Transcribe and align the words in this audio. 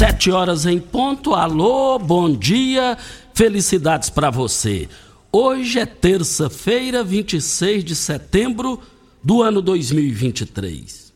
Sete 0.00 0.30
horas 0.30 0.64
em 0.64 0.80
ponto. 0.80 1.34
Alô, 1.34 1.98
bom 1.98 2.34
dia. 2.34 2.96
Felicidades 3.34 4.08
para 4.08 4.30
você. 4.30 4.88
Hoje 5.30 5.78
é 5.78 5.84
terça-feira, 5.84 7.04
26 7.04 7.84
de 7.84 7.94
setembro 7.94 8.80
do 9.22 9.42
ano 9.42 9.60
2023. 9.60 11.12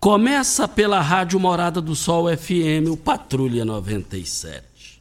Começa 0.00 0.66
pela 0.66 1.00
Rádio 1.00 1.38
Morada 1.38 1.80
do 1.80 1.94
Sol 1.94 2.26
FM, 2.36 2.90
o 2.90 2.96
Patrulha 2.96 3.64
97. 3.64 5.00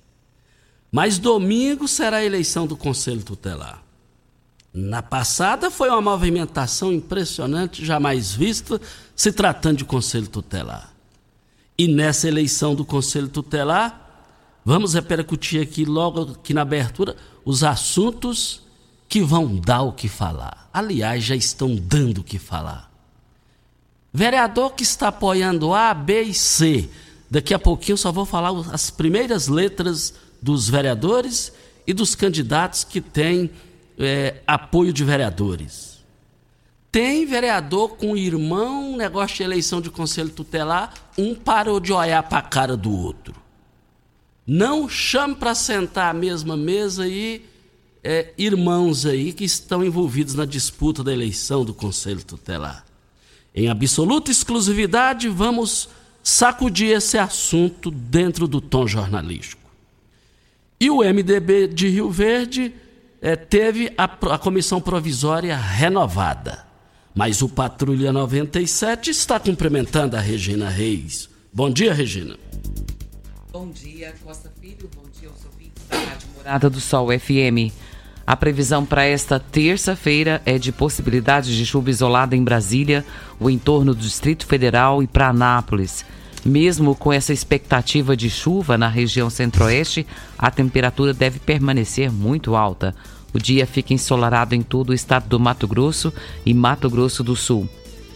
Mas 0.92 1.18
domingo 1.18 1.88
será 1.88 2.18
a 2.18 2.24
eleição 2.24 2.68
do 2.68 2.78
Conselho 2.78 3.24
Tutelar. 3.24 3.82
Na 4.72 5.02
passada 5.02 5.72
foi 5.72 5.90
uma 5.90 6.02
movimentação 6.02 6.94
impressionante, 6.94 7.84
jamais 7.84 8.32
vista, 8.32 8.80
se 9.16 9.32
tratando 9.32 9.78
de 9.78 9.86
Conselho 9.86 10.28
Tutelar. 10.28 10.93
E 11.78 11.88
nessa 11.88 12.28
eleição 12.28 12.76
do 12.76 12.86
Conselho 12.86 13.28
Tutelar, 13.28 14.00
vamos 14.64 14.94
repercutir 14.94 15.62
aqui 15.62 15.86
logo 15.86 16.34
aqui 16.34 16.54
na 16.54 16.62
abertura 16.62 17.16
os 17.44 17.64
assuntos 17.64 18.62
que 19.10 19.22
vão 19.22 19.56
dar 19.56 19.82
o 19.82 19.92
que 19.92 20.08
falar. 20.08 20.70
Aliás, 20.74 21.24
já 21.24 21.36
estão 21.36 21.76
dando 21.76 22.20
o 22.20 22.24
que 22.24 22.40
falar. 22.40 22.92
Vereador 24.12 24.74
que 24.74 24.84
está 24.84 25.08
apoiando 25.08 25.74
A, 25.74 25.94
B 25.94 26.22
e 26.22 26.34
C. 26.34 26.90
Daqui 27.30 27.54
a 27.54 27.60
pouquinho 27.60 27.98
só 27.98 28.12
vou 28.12 28.26
falar 28.26 28.52
as 28.72 28.92
primeiras 28.92 29.48
letras 29.48 30.14
dos 30.42 30.70
vereadores 30.70 31.52
e 31.88 31.94
dos 31.94 32.14
candidatos 32.14 32.84
que 32.84 33.02
têm 33.02 33.50
é, 33.98 34.42
apoio 34.46 34.94
de 34.94 35.04
vereadores. 35.04 35.93
Tem 36.94 37.26
vereador 37.26 37.98
com 37.98 38.16
irmão, 38.16 38.96
negócio 38.96 39.38
de 39.38 39.42
eleição 39.42 39.82
de 39.82 39.90
conselho 39.90 40.30
tutelar, 40.30 40.94
um 41.18 41.34
parou 41.34 41.80
de 41.80 41.92
olhar 41.92 42.22
para 42.22 42.38
a 42.38 42.44
cara 42.44 42.78
do 42.78 42.96
outro. 42.96 43.34
Não 44.46 44.88
chame 44.88 45.34
para 45.34 45.56
sentar 45.56 46.12
à 46.12 46.14
mesma 46.14 46.56
mesa 46.56 47.06
aí 47.06 47.50
é, 48.04 48.32
irmãos 48.38 49.08
aí 49.08 49.34
que 49.34 49.44
estão 49.44 49.84
envolvidos 49.84 50.36
na 50.36 50.46
disputa 50.46 51.04
da 51.04 51.12
eleição 51.12 51.66
do 51.66 51.74
conselho 51.74 52.24
tutelar. 52.24 52.86
Em 53.56 53.70
absoluta 53.70 54.30
exclusividade, 54.30 55.28
vamos 55.30 55.90
sacudir 56.22 56.96
esse 56.96 57.18
assunto 57.18 57.90
dentro 57.90 58.48
do 58.48 58.62
tom 58.62 58.86
jornalístico. 58.86 59.68
E 60.80 60.92
o 60.92 61.00
MDB 61.00 61.70
de 61.70 61.88
Rio 61.88 62.12
Verde 62.12 62.72
é, 63.20 63.36
teve 63.36 63.92
a, 63.98 64.04
a 64.04 64.38
comissão 64.38 64.80
provisória 64.80 65.58
renovada. 65.58 66.63
Mas 67.16 67.44
o 67.44 67.50
Patrulha 67.50 68.12
97 68.12 69.12
está 69.12 69.40
cumprimentando 69.40 70.18
a 70.18 70.20
Regina 70.20 70.68
Reis. 70.68 71.30
Bom 71.54 71.70
dia, 71.70 71.94
Regina. 71.94 72.36
Bom 73.52 73.70
dia, 73.70 74.16
Costa 74.24 74.52
Filho. 74.60 74.90
Bom 74.96 75.04
dia 75.20 75.30
aos 75.30 75.46
ouvintes 75.46 75.84
da 75.88 75.98
Rádio 75.98 76.28
Morada 76.36 76.70
do 76.72 76.80
Sol 76.80 77.08
FM. 77.08 77.72
A 78.26 78.36
previsão 78.36 78.84
para 78.84 79.06
esta 79.06 79.40
terça-feira 79.40 80.42
é 80.44 80.58
de 80.58 80.72
possibilidade 80.72 81.56
de 81.56 81.66
chuva 81.66 81.92
isolada 81.92 82.36
em 82.36 82.44
Brasília, 82.44 83.06
o 83.40 83.48
entorno 83.48 83.94
do 83.94 84.02
Distrito 84.02 84.48
Federal 84.48 85.04
e 85.04 85.08
para 85.08 85.28
Anápolis. 85.28 86.04
Mesmo 86.44 86.96
com 86.96 87.14
essa 87.14 87.32
expectativa 87.32 88.18
de 88.18 88.30
chuva 88.30 88.78
na 88.78 88.88
região 88.88 89.30
centro-oeste, 89.30 90.08
a 90.38 90.50
temperatura 90.50 91.14
deve 91.14 91.38
permanecer 91.38 92.12
muito 92.12 92.56
alta. 92.56 92.96
O 93.34 93.40
dia 93.40 93.66
fica 93.66 93.94
ensolarado 93.94 94.54
em 94.54 94.62
todo 94.62 94.90
o 94.90 94.94
estado 94.94 95.28
do 95.28 95.40
Mato 95.40 95.68
Grosso 95.68 96.14
e 96.46 96.54
Mato 96.54 96.90
Grosso 96.90 97.24
do 97.24 97.36
Sul. 97.36 97.68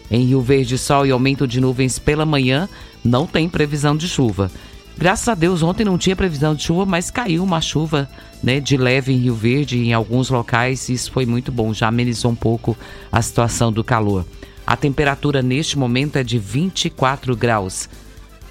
Em 0.09 0.25
Rio 0.25 0.41
Verde, 0.41 0.77
sol 0.77 1.05
e 1.05 1.11
aumento 1.11 1.47
de 1.47 1.59
nuvens 1.59 1.99
pela 1.99 2.25
manhã, 2.25 2.69
não 3.03 3.25
tem 3.25 3.49
previsão 3.49 3.97
de 3.97 4.07
chuva. 4.07 4.49
Graças 4.97 5.27
a 5.27 5.35
Deus, 5.35 5.61
ontem 5.61 5.83
não 5.83 5.97
tinha 5.97 6.15
previsão 6.15 6.55
de 6.55 6.63
chuva, 6.63 6.85
mas 6.85 7.11
caiu 7.11 7.43
uma 7.43 7.61
chuva 7.61 8.09
né, 8.41 8.59
de 8.59 8.77
leve 8.77 9.13
em 9.13 9.17
Rio 9.17 9.35
Verde 9.35 9.77
em 9.77 9.93
alguns 9.93 10.29
locais. 10.29 10.89
E 10.89 10.93
isso 10.93 11.11
foi 11.11 11.25
muito 11.25 11.51
bom, 11.51 11.73
já 11.73 11.87
amenizou 11.87 12.31
um 12.31 12.35
pouco 12.35 12.75
a 13.11 13.21
situação 13.21 13.71
do 13.71 13.83
calor. 13.83 14.25
A 14.65 14.75
temperatura 14.75 15.41
neste 15.41 15.77
momento 15.77 16.15
é 16.17 16.23
de 16.23 16.39
24 16.39 17.35
graus. 17.35 17.87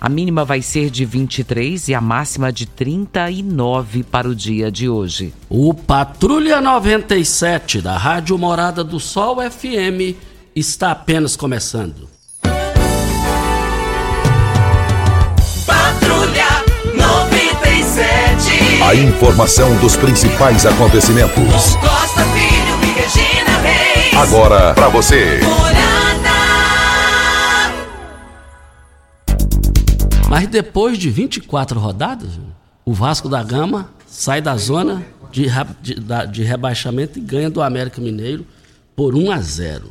A 0.01 0.09
mínima 0.09 0.45
vai 0.45 0.61
ser 0.61 0.91
de 0.91 1.05
23 1.05 1.89
e 1.89 1.95
a 1.95 2.01
máxima 2.01 2.53
de 2.53 2.67
39 2.67 4.03
para 4.05 4.29
o 4.29 4.35
dia 4.35 4.71
de 4.71 4.89
hoje. 4.89 5.33
O 5.49 5.73
Patrulha 5.73 6.61
97 6.61 7.81
da 7.81 7.97
Rádio 7.97 8.37
Morada 8.37 8.85
do 8.85 9.01
Sol 9.01 9.39
FM 9.51 10.15
está 10.55 10.91
apenas 10.91 11.35
começando. 11.35 12.09
Patrulha 15.67 16.65
97. 16.95 18.83
A 18.83 18.95
informação 18.95 19.75
dos 19.79 19.97
principais 19.97 20.67
acontecimentos. 20.67 21.75
Costa 21.77 22.23
Filho 22.25 22.79
e 22.83 22.93
Regina 23.01 23.59
Reis. 23.63 24.15
Agora 24.15 24.75
para 24.75 24.89
você. 24.89 25.41
Mas 30.39 30.49
depois 30.49 30.99
de 30.99 31.09
24 31.09 31.81
rodadas, 31.81 32.39
o 32.85 32.93
Vasco 32.93 33.27
da 33.27 33.43
Gama 33.43 33.91
sai 34.07 34.43
da 34.43 34.55
zona 34.55 35.03
de, 35.33 35.47
de, 35.81 35.95
de 36.31 36.43
rebaixamento 36.43 37.19
e 37.19 37.23
ganha 37.23 37.49
do 37.49 37.63
América 37.63 38.03
Mineiro 38.03 38.47
por 38.95 39.15
1 39.15 39.31
a 39.31 39.41
0. 39.41 39.91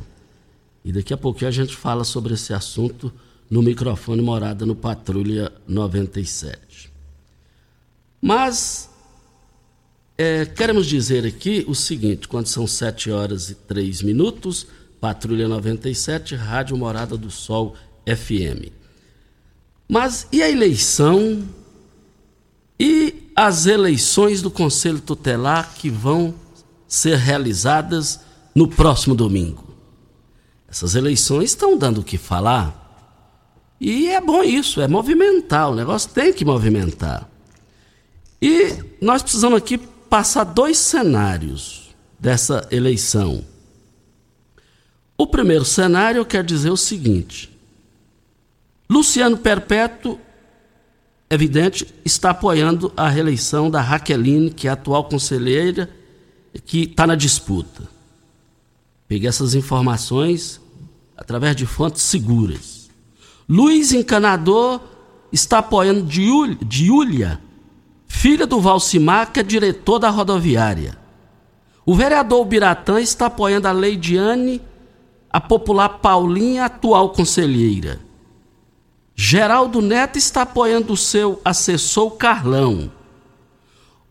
E 0.84 0.92
daqui 0.92 1.12
a 1.12 1.16
pouquinho 1.16 1.48
a 1.48 1.52
gente 1.52 1.74
fala 1.74 2.04
sobre 2.04 2.34
esse 2.34 2.54
assunto 2.54 3.12
no 3.50 3.60
microfone 3.60 4.22
Morada 4.22 4.64
no 4.64 4.76
Patrulha 4.76 5.50
97. 5.66 6.92
Mas 8.22 8.88
é, 10.16 10.46
queremos 10.46 10.86
dizer 10.86 11.26
aqui 11.26 11.64
o 11.66 11.74
seguinte: 11.74 12.28
quando 12.28 12.46
são 12.46 12.68
7 12.68 13.10
horas 13.10 13.50
e 13.50 13.56
3 13.56 14.00
minutos, 14.02 14.64
Patrulha 15.00 15.48
97, 15.48 16.36
Rádio 16.36 16.76
Morada 16.76 17.16
do 17.16 17.32
Sol 17.32 17.74
FM. 18.06 18.85
Mas 19.88 20.26
e 20.32 20.42
a 20.42 20.50
eleição 20.50 21.46
e 22.78 23.30
as 23.34 23.66
eleições 23.66 24.42
do 24.42 24.50
Conselho 24.50 25.00
Tutelar 25.00 25.74
que 25.74 25.88
vão 25.88 26.34
ser 26.88 27.16
realizadas 27.16 28.20
no 28.54 28.68
próximo 28.68 29.14
domingo? 29.14 29.64
Essas 30.68 30.94
eleições 30.94 31.50
estão 31.50 31.78
dando 31.78 32.00
o 32.00 32.04
que 32.04 32.18
falar. 32.18 32.84
E 33.80 34.08
é 34.08 34.20
bom 34.20 34.42
isso, 34.42 34.80
é 34.80 34.88
movimentar, 34.88 35.70
o 35.70 35.74
negócio 35.74 36.10
tem 36.10 36.32
que 36.32 36.44
movimentar. 36.44 37.28
E 38.40 38.74
nós 39.00 39.22
precisamos 39.22 39.58
aqui 39.58 39.78
passar 39.78 40.44
dois 40.44 40.78
cenários 40.78 41.94
dessa 42.18 42.66
eleição. 42.70 43.44
O 45.16 45.26
primeiro 45.26 45.64
cenário 45.64 46.24
quer 46.24 46.44
dizer 46.44 46.70
o 46.70 46.76
seguinte: 46.76 47.55
Luciano 48.88 49.36
Perpétuo, 49.36 50.18
evidente, 51.28 51.86
está 52.04 52.30
apoiando 52.30 52.92
a 52.96 53.08
reeleição 53.08 53.70
da 53.70 53.80
Raqueline, 53.80 54.50
que 54.50 54.68
é 54.68 54.70
a 54.70 54.74
atual 54.74 55.04
conselheira, 55.04 55.90
que 56.64 56.82
está 56.82 57.06
na 57.06 57.14
disputa. 57.14 57.82
Peguei 59.08 59.28
essas 59.28 59.54
informações 59.54 60.60
através 61.16 61.56
de 61.56 61.66
fontes 61.66 62.02
seguras. 62.02 62.88
Luiz 63.48 63.92
Encanador 63.92 64.80
está 65.32 65.58
apoiando 65.58 66.06
Júlia, 66.10 67.40
filha 68.06 68.46
do 68.46 68.60
Valcimar, 68.60 69.32
que 69.32 69.40
é 69.40 69.42
diretor 69.42 69.98
da 69.98 70.10
rodoviária. 70.10 70.96
O 71.84 71.94
vereador 71.94 72.44
Biratã 72.44 73.00
está 73.00 73.26
apoiando 73.26 73.68
a 73.68 73.72
Leidiane, 73.72 74.60
a 75.30 75.40
popular 75.40 75.88
Paulinha, 76.00 76.64
atual 76.64 77.10
conselheira. 77.10 78.00
Geraldo 79.18 79.80
Neto 79.80 80.18
está 80.18 80.42
apoiando 80.42 80.92
o 80.92 80.96
seu 80.96 81.40
assessor 81.42 82.10
Carlão. 82.12 82.92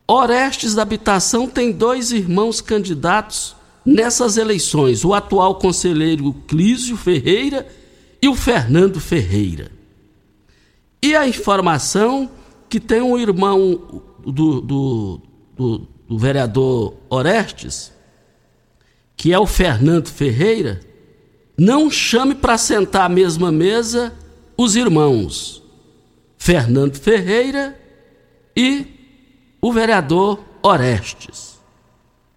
Orestes 0.07 0.73
da 0.73 0.81
Habitação 0.81 1.47
tem 1.47 1.71
dois 1.71 2.11
irmãos 2.11 2.59
candidatos 2.59 3.55
nessas 3.85 4.35
eleições: 4.35 5.05
o 5.05 5.13
atual 5.13 5.55
conselheiro 5.59 6.33
Clísio 6.47 6.97
Ferreira 6.97 7.67
e 8.19 8.27
o 8.27 8.33
Fernando 8.33 8.99
Ferreira. 8.99 9.71
E 11.03 11.15
a 11.15 11.27
informação 11.27 12.31
que 12.67 12.79
tem 12.79 12.99
um 12.99 13.15
irmão 13.15 14.01
do, 14.25 14.59
do, 14.59 15.21
do, 15.55 15.87
do 16.09 16.17
vereador 16.17 16.95
Orestes, 17.11 17.91
que 19.15 19.31
é 19.31 19.37
o 19.37 19.45
Fernando 19.45 20.07
Ferreira, 20.07 20.79
não 21.55 21.91
chame 21.91 22.33
para 22.33 22.57
sentar 22.57 23.05
à 23.05 23.09
mesma 23.09 23.51
mesa 23.51 24.24
os 24.57 24.75
irmãos 24.75 25.61
Fernando 26.37 26.95
Ferreira 26.95 27.79
e 28.55 28.85
o 29.61 29.73
vereador 29.73 30.39
Orestes. 30.61 31.59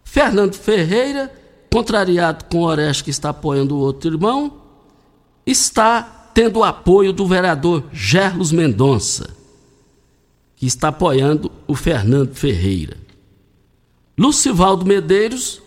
Fernando 0.04 0.54
Ferreira, 0.54 1.32
contrariado 1.70 2.46
com 2.46 2.62
Orestes 2.62 3.02
que 3.02 3.10
está 3.10 3.30
apoiando 3.30 3.76
o 3.76 3.80
outro 3.80 4.10
irmão, 4.10 4.62
está 5.46 6.30
tendo 6.34 6.60
o 6.60 6.64
apoio 6.64 7.12
do 7.12 7.26
vereador 7.26 7.84
Gerlos 7.92 8.52
Mendonça, 8.52 9.28
que 10.56 10.66
está 10.66 10.88
apoiando 10.88 11.50
o 11.66 11.74
Fernando 11.74 12.34
Ferreira. 12.34 12.96
Lucivaldo 14.16 14.84
Medeiros 14.84 15.62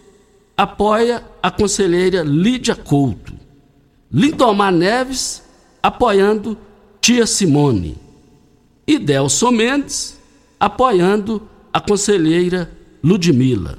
apoia 0.57 1.24
a 1.42 1.50
conselheira 1.50 2.24
Lídia 2.24 2.75
Couto. 2.75 3.33
Lindomar 4.12 4.71
Neves 4.71 5.41
apoiando 5.81 6.57
Tia 7.00 7.25
Simone. 7.25 7.98
E 8.86 9.00
Delson 9.00 9.51
Mendes 9.51 10.18
apoiando 10.60 11.48
a 11.74 11.80
conselheira 11.80 12.72
Ludmila. 13.04 13.78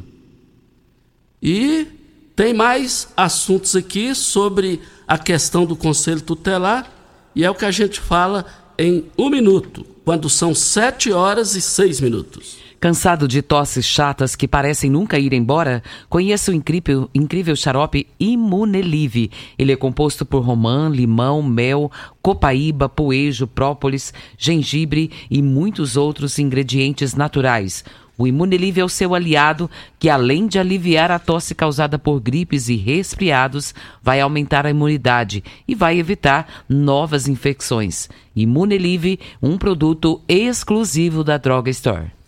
E 1.41 1.87
tem 2.35 2.55
mais 2.55 3.09
assuntos 3.17 3.77
aqui 3.77 4.15
sobre 4.15 4.81
a 5.07 5.19
questão 5.19 5.65
do 5.65 5.77
Conselho 5.77 6.21
Tutelar, 6.21 6.91
e 7.35 7.45
é 7.45 7.51
o 7.51 7.55
que 7.55 7.65
a 7.65 7.71
gente 7.71 8.01
fala 8.01 8.47
em 8.79 9.07
um 9.19 9.29
minuto, 9.29 9.85
quando 10.05 10.29
são 10.29 10.55
sete 10.55 11.13
horas 11.13 11.55
e 11.55 11.61
seis 11.61 12.01
minutos. 12.01 12.57
Cansado 12.83 13.29
de 13.29 13.43
tosses 13.43 13.87
chatas 13.87 14.35
que 14.35 14.49
parecem 14.49 14.91
nunca 14.91 15.17
ir 15.17 15.33
embora, 15.33 15.85
conheça 16.09 16.51
o 16.51 16.55
incrível, 16.55 17.09
incrível 17.15 17.55
xarope 17.55 18.09
Imunelive. 18.19 19.31
Ele 19.57 19.71
é 19.71 19.77
composto 19.77 20.27
por 20.27 20.43
romã, 20.43 20.89
limão, 20.89 21.45
mel, 21.45 21.93
copaíba, 22.21 22.89
poejo, 22.89 23.47
própolis, 23.47 24.13
gengibre 24.37 25.13
e 25.31 25.41
muitos 25.41 25.97
outros 25.97 26.41
ingredientes 26.41 27.15
naturais. 27.15 27.85
O 28.19 28.27
Imunelive 28.27 28.81
é 28.81 28.85
o 28.85 28.89
seu 28.89 29.15
aliado, 29.15 29.71
que 29.97 30.11
além 30.11 30.49
de 30.49 30.59
aliviar 30.59 31.13
a 31.13 31.21
tosse 31.21 31.55
causada 31.55 32.01
por 32.01 32.19
gripes 32.19 32.69
e 32.69 32.75
resfriados, 32.75 33.73
vai 34.03 34.21
aumentar 34.21 34.67
a 34.67 34.71
imunidade 34.71 35.45
e 35.69 35.75
vai 35.77 36.01
evitar 36.01 36.65
novas 36.69 37.29
infecções. 37.29 38.09
Imunelive, 38.35 39.21
um 39.41 39.57
produto 39.57 40.21
exclusivo 40.29 41.23
da 41.23 41.39
Droga 41.39 41.71
Store. 41.71 42.22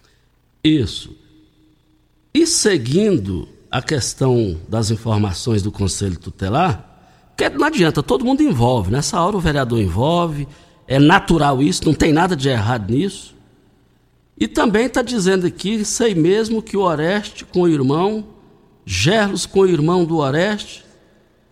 Isso. 0.64 1.14
E 2.32 2.46
seguindo 2.46 3.46
a 3.70 3.82
questão 3.82 4.58
das 4.68 4.90
informações 4.90 5.62
do 5.62 5.70
Conselho 5.70 6.18
Tutelar, 6.18 6.92
porque 7.36 7.48
não 7.50 7.66
adianta, 7.66 8.02
todo 8.02 8.24
mundo 8.24 8.42
envolve. 8.42 8.90
Nessa 8.90 9.20
hora 9.20 9.36
o 9.36 9.40
vereador 9.40 9.80
envolve, 9.80 10.48
é 10.86 10.98
natural 10.98 11.62
isso, 11.62 11.84
não 11.84 11.92
tem 11.92 12.12
nada 12.12 12.34
de 12.34 12.48
errado 12.48 12.90
nisso. 12.90 13.34
E 14.38 14.48
também 14.48 14.86
está 14.86 15.02
dizendo 15.02 15.46
aqui, 15.46 15.84
sei 15.84 16.14
mesmo 16.14 16.62
que 16.62 16.76
o 16.76 16.80
Oreste 16.80 17.44
com 17.44 17.62
o 17.62 17.68
irmão, 17.68 18.24
Gerlos 18.86 19.46
com 19.46 19.60
o 19.60 19.66
irmão 19.66 20.04
do 20.04 20.18
Oreste, 20.18 20.84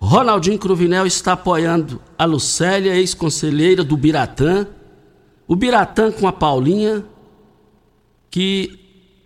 Ronaldinho 0.00 0.59
Cruvinel 0.59 1.06
está 1.06 1.32
apoiando 1.32 2.00
a 2.19 2.25
Lucélia, 2.25 2.94
ex-conselheira 2.97 3.85
do 3.85 3.97
Biratã, 3.97 4.67
o 5.47 5.55
Biratã 5.55 6.11
com 6.11 6.26
a 6.26 6.32
Paulinha, 6.32 7.05
que 8.29 8.81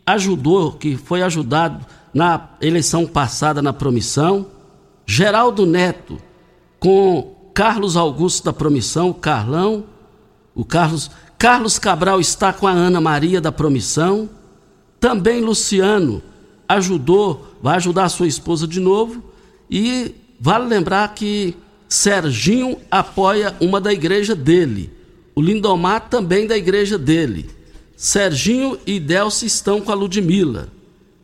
ajudou, 0.06 0.73
que 0.73 0.97
foi 0.97 1.23
ajudado 1.23 1.85
na 2.14 2.50
eleição 2.61 3.06
passada 3.06 3.61
na 3.61 3.73
promissão. 3.73 4.47
Geraldo 5.05 5.67
Neto 5.67 6.19
com 6.79 7.35
Carlos 7.53 7.97
Augusto 7.97 8.44
da 8.44 8.53
promissão, 8.53 9.12
Carlão. 9.12 9.85
O 10.55 10.64
Carlos, 10.64 11.11
Carlos 11.37 11.79
Cabral 11.79 12.20
está 12.20 12.53
com 12.53 12.67
a 12.67 12.73
Ana 12.73 13.00
Maria 13.00 13.41
da 13.41 13.50
promissão. 13.50 14.29
Também 15.00 15.41
Luciano 15.41 16.23
ajudou, 16.69 17.47
vai 17.62 17.76
ajudar 17.76 18.05
a 18.05 18.09
sua 18.09 18.26
esposa 18.26 18.67
de 18.67 18.81
novo. 18.81 19.23
E 19.70 20.14
vale 20.41 20.67
lembrar 20.67 21.14
que 21.14 21.56
Serginho 21.88 22.79
apoia 22.91 23.55
uma 23.61 23.81
da 23.81 23.93
igreja 23.93 24.35
dele. 24.35 24.93
O 25.35 25.43
Lindomar 25.43 26.09
também 26.09 26.47
da 26.47 26.56
igreja 26.56 26.97
dele. 26.97 27.56
Serginho 27.96 28.78
e 28.87 29.00
Delcio 29.00 29.46
estão 29.46 29.81
com 29.81 29.90
a 29.90 29.94
Ludmilla. 29.94 30.69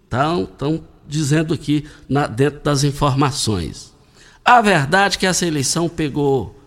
Estão, 0.05 0.83
dizendo 1.07 1.53
aqui 1.53 1.85
na, 2.09 2.27
dentro 2.27 2.61
das 2.61 2.83
informações. 2.83 3.93
A 4.45 4.61
verdade 4.61 5.17
é 5.17 5.21
que 5.21 5.27
essa 5.27 5.47
eleição 5.47 5.89
pegou, 5.89 6.59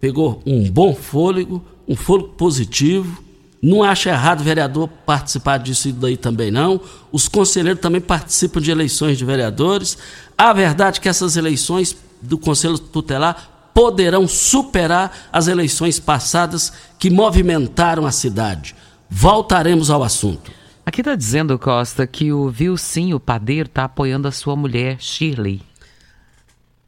pegou 0.00 0.40
um 0.46 0.70
bom 0.70 0.94
fôlego, 0.94 1.62
um 1.86 1.96
fôlego 1.96 2.30
positivo. 2.30 3.22
Não 3.60 3.82
acho 3.82 4.08
errado 4.08 4.40
o 4.40 4.44
vereador 4.44 4.88
participar 5.04 5.58
disso 5.58 5.92
daí 5.92 6.16
também 6.16 6.50
não. 6.50 6.80
Os 7.10 7.26
conselheiros 7.26 7.82
também 7.82 8.00
participam 8.00 8.60
de 8.60 8.70
eleições 8.70 9.18
de 9.18 9.24
vereadores. 9.24 9.98
A 10.36 10.52
verdade 10.52 10.98
é 10.98 11.02
que 11.02 11.08
essas 11.08 11.36
eleições 11.36 11.96
do 12.22 12.38
Conselho 12.38 12.78
Tutelar 12.78 13.70
poderão 13.74 14.26
superar 14.26 15.28
as 15.32 15.48
eleições 15.48 15.98
passadas 15.98 16.72
que 16.98 17.10
movimentaram 17.10 18.06
a 18.06 18.12
cidade. 18.12 18.74
Voltaremos 19.10 19.90
ao 19.90 20.02
assunto. 20.02 20.50
Aqui 20.84 21.00
está 21.00 21.14
dizendo, 21.14 21.58
Costa, 21.58 22.06
que 22.06 22.32
o 22.32 22.48
Vilcinho 22.48 23.16
o 23.16 23.20
padeiro 23.20 23.68
está 23.68 23.84
apoiando 23.84 24.26
a 24.26 24.32
sua 24.32 24.56
mulher, 24.56 24.96
Shirley. 25.00 25.60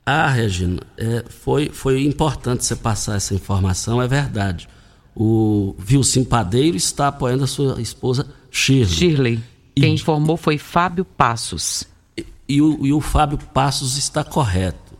Ah, 0.04 0.28
Regina, 0.28 0.80
é, 0.96 1.24
foi, 1.28 1.68
foi 1.68 2.04
importante 2.04 2.64
você 2.64 2.74
passar 2.74 3.16
essa 3.16 3.34
informação, 3.34 4.02
é 4.02 4.08
verdade. 4.08 4.68
O 5.14 5.74
Vilcinho 5.78 6.24
Padeiro 6.24 6.76
está 6.76 7.08
apoiando 7.08 7.44
a 7.44 7.46
sua 7.46 7.80
esposa 7.80 8.26
Shirley. 8.50 8.88
Shirley. 8.88 9.44
Quem 9.76 9.92
e, 9.92 9.94
informou 9.94 10.36
foi 10.36 10.56
Fábio 10.56 11.04
Passos. 11.04 11.84
E, 12.16 12.26
e, 12.48 12.62
o, 12.62 12.86
e 12.86 12.92
o 12.92 13.00
Fábio 13.00 13.38
Passos 13.38 13.98
está 13.98 14.24
correto. 14.24 14.94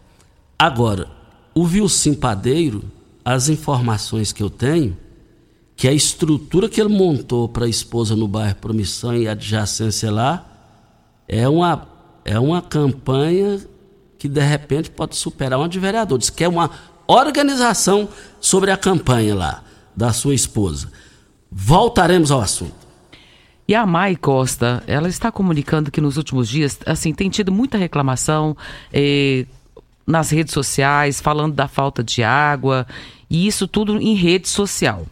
Agora, 0.59 1.09
o 1.55 1.67
Vilcinho 1.67 2.17
Padeiro, 2.17 2.85
as 3.25 3.49
informações 3.49 4.33
que 4.33 4.43
eu 4.43 4.51
tenho, 4.51 4.97
que 5.81 5.89
a 5.89 5.95
estrutura 5.95 6.69
que 6.69 6.79
ele 6.79 6.95
montou 6.95 7.49
para 7.49 7.65
a 7.65 7.69
esposa 7.69 8.15
no 8.15 8.29
bairro 8.29 8.55
Promissão 8.57 9.17
e 9.17 9.27
adjacência 9.27 10.11
lá 10.11 10.45
é 11.27 11.49
uma, 11.49 11.89
é 12.23 12.39
uma 12.39 12.61
campanha 12.61 13.59
que 14.19 14.29
de 14.29 14.43
repente 14.43 14.91
pode 14.91 15.17
superar 15.17 15.59
uma 15.59 15.71
de 15.71 15.79
vereadores, 15.79 16.29
que 16.29 16.45
é 16.45 16.49
uma 16.51 16.71
organização 17.07 18.11
sobre 18.39 18.71
a 18.71 18.77
campanha 18.77 19.35
lá 19.35 19.65
da 19.97 20.13
sua 20.13 20.35
esposa. 20.35 20.93
Voltaremos 21.51 22.31
ao 22.31 22.43
assunto. 22.43 22.75
E 23.67 23.75
a 23.75 23.87
Mai 23.87 24.17
Costa, 24.17 24.85
ela 24.87 25.09
está 25.09 25.33
comunicando 25.33 25.91
que 25.91 26.03
nos 26.03 26.19
últimos 26.19 26.47
dias, 26.47 26.79
assim, 26.85 27.15
tem 27.15 27.31
tido 27.31 27.51
muita 27.51 27.79
reclamação 27.79 28.55
eh, 28.93 29.47
nas 30.07 30.29
redes 30.29 30.53
sociais, 30.53 31.23
falando 31.23 31.55
da 31.55 31.67
falta 31.67 32.05
de 32.05 32.23
água, 32.23 32.87
e 33.31 33.47
isso 33.47 33.67
tudo 33.67 33.97
em 33.97 34.15
rede 34.15 34.47
social. 34.47 35.07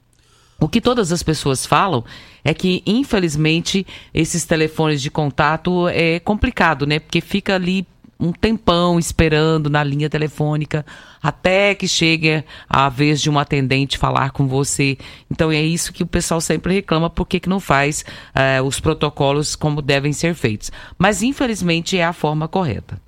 O 0.60 0.68
que 0.68 0.82
todas 0.82 1.12
as 1.12 1.22
pessoas 1.22 1.66
falam 1.66 2.04
é 2.44 2.54
que, 2.54 2.82
infelizmente, 2.86 3.86
esses 4.14 4.46
telefones 4.46 5.02
de 5.02 5.12
contato 5.12 5.88
é 5.90 6.20
complicado, 6.20 6.86
né? 6.88 7.00
Porque 7.00 7.22
fica 7.22 7.56
ali 7.56 7.86
um 8.20 8.32
tempão 8.32 8.98
esperando 8.98 9.70
na 9.70 9.84
linha 9.84 10.10
telefônica 10.10 10.86
até 11.22 11.76
que 11.76 11.88
chegue 11.88 12.44
a 12.68 12.90
vez 12.90 13.22
de 13.22 13.30
um 13.30 13.38
atendente 13.38 13.98
falar 13.98 14.32
com 14.32 14.48
você. 14.48 14.98
Então 15.30 15.52
é 15.52 15.62
isso 15.62 15.94
que 15.94 16.04
o 16.04 16.08
pessoal 16.08 16.42
sempre 16.42 16.74
reclama, 16.74 17.10
por 17.10 17.28
que 17.28 17.48
não 17.48 17.60
faz 17.60 18.04
uh, 18.36 18.64
os 18.64 18.80
protocolos 18.80 19.56
como 19.56 19.82
devem 19.82 20.14
ser 20.14 20.34
feitos. 20.34 20.72
Mas 20.98 21.22
infelizmente 21.22 21.98
é 21.98 22.04
a 22.04 22.14
forma 22.14 22.48
correta. 22.48 23.00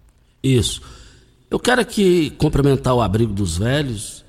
Isso. 0.44 0.82
Eu 1.50 1.60
quero 1.60 1.82
aqui 1.82 2.30
cumprimentar 2.38 2.94
o 2.94 3.02
Abrigo 3.02 3.34
dos 3.34 3.58
Velhos. 3.58 4.24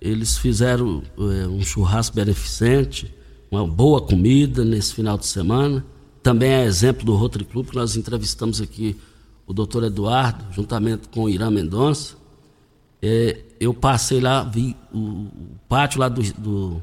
Eles 0.00 0.38
fizeram 0.38 1.02
uh, 1.16 1.48
um 1.48 1.62
churrasco 1.62 2.16
beneficente, 2.16 3.14
uma 3.50 3.66
boa 3.66 4.00
comida 4.00 4.64
nesse 4.64 4.94
final 4.94 5.18
de 5.18 5.26
semana. 5.26 5.84
Também 6.22 6.50
é 6.50 6.64
exemplo 6.64 7.04
do 7.04 7.14
Rotary 7.14 7.44
Club, 7.44 7.68
que 7.68 7.76
nós 7.76 7.96
entrevistamos 7.96 8.60
aqui 8.60 8.96
o 9.46 9.52
doutor 9.52 9.84
Eduardo, 9.84 10.44
juntamente 10.52 11.08
com 11.08 11.24
o 11.24 11.28
Irã 11.28 11.50
Mendonça. 11.50 12.14
É, 13.02 13.40
eu 13.58 13.74
passei 13.74 14.20
lá, 14.20 14.44
vi 14.44 14.76
o, 14.92 14.98
o 14.98 15.58
pátio 15.68 16.00
lá 16.00 16.08
do, 16.08 16.22
do, 16.34 16.82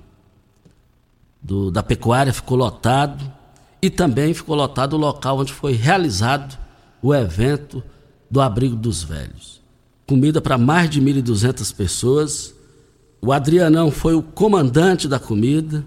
do, 1.41 1.71
da 1.71 1.81
pecuária 1.81 2.33
ficou 2.33 2.57
lotado 2.57 3.31
e 3.81 3.89
também 3.89 4.33
ficou 4.33 4.55
lotado 4.55 4.93
o 4.93 4.97
local 4.97 5.39
onde 5.39 5.53
foi 5.53 5.73
realizado 5.73 6.57
o 7.01 7.13
evento 7.13 7.83
do 8.29 8.41
Abrigo 8.41 8.75
dos 8.75 9.03
Velhos. 9.03 9.61
Comida 10.05 10.41
para 10.41 10.57
mais 10.57 10.89
de 10.89 11.01
1.200 11.01 11.73
pessoas. 11.75 12.53
O 13.21 13.31
Adrianão 13.31 13.91
foi 13.91 14.13
o 14.13 14.21
comandante 14.21 15.07
da 15.07 15.19
comida. 15.19 15.85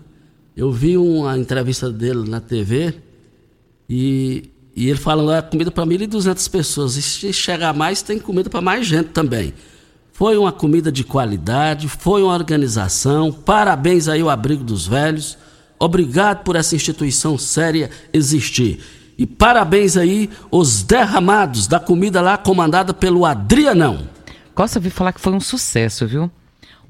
Eu 0.57 0.73
vi 0.73 0.97
uma 0.97 1.39
entrevista 1.39 1.91
dele 1.91 2.29
na 2.29 2.41
TV 2.41 2.95
e 3.89 4.51
e 4.75 4.89
ele 4.89 4.99
falando, 4.99 5.33
é 5.33 5.43
comida 5.43 5.71
para 5.71 5.85
1.200 5.85 6.51
pessoas. 6.51 6.97
E 6.97 7.03
se 7.03 7.33
chegar 7.33 7.75
mais, 7.75 8.03
tem 8.03 8.19
comida 8.19 8.49
para 8.49 8.61
mais 8.61 8.87
gente 8.87 9.09
também. 9.09 9.53
Foi 10.13 10.37
uma 10.37 10.53
comida 10.53 10.93
de 10.93 11.03
qualidade, 11.03 11.89
foi 11.89 12.23
uma 12.23 12.35
organização. 12.35 13.33
Parabéns 13.33 14.09
aí 14.09 14.21
ao 14.21 14.31
Abrigo 14.31 14.63
dos 14.63 14.87
Velhos. 14.87 15.37
Obrigado 15.79 16.45
por 16.45 16.57
essa 16.57 16.75
instituição 16.75 17.39
séria 17.39 17.91
existir. 18.13 18.81
E 19.17 19.27
parabéns 19.27 19.97
aí 19.97 20.31
os 20.51 20.83
derramados 20.83 21.67
da 21.67 21.81
comida 21.81 22.21
lá 22.21 22.37
comandada 22.37 22.95
pelo 22.95 23.25
Adrianão. 23.25 24.09
Costa, 24.55 24.79
vi 24.81 24.91
falar 24.91 25.13
que 25.13 25.21
foi 25.21 25.33
um 25.33 25.41
sucesso, 25.41 26.07
viu? 26.07 26.31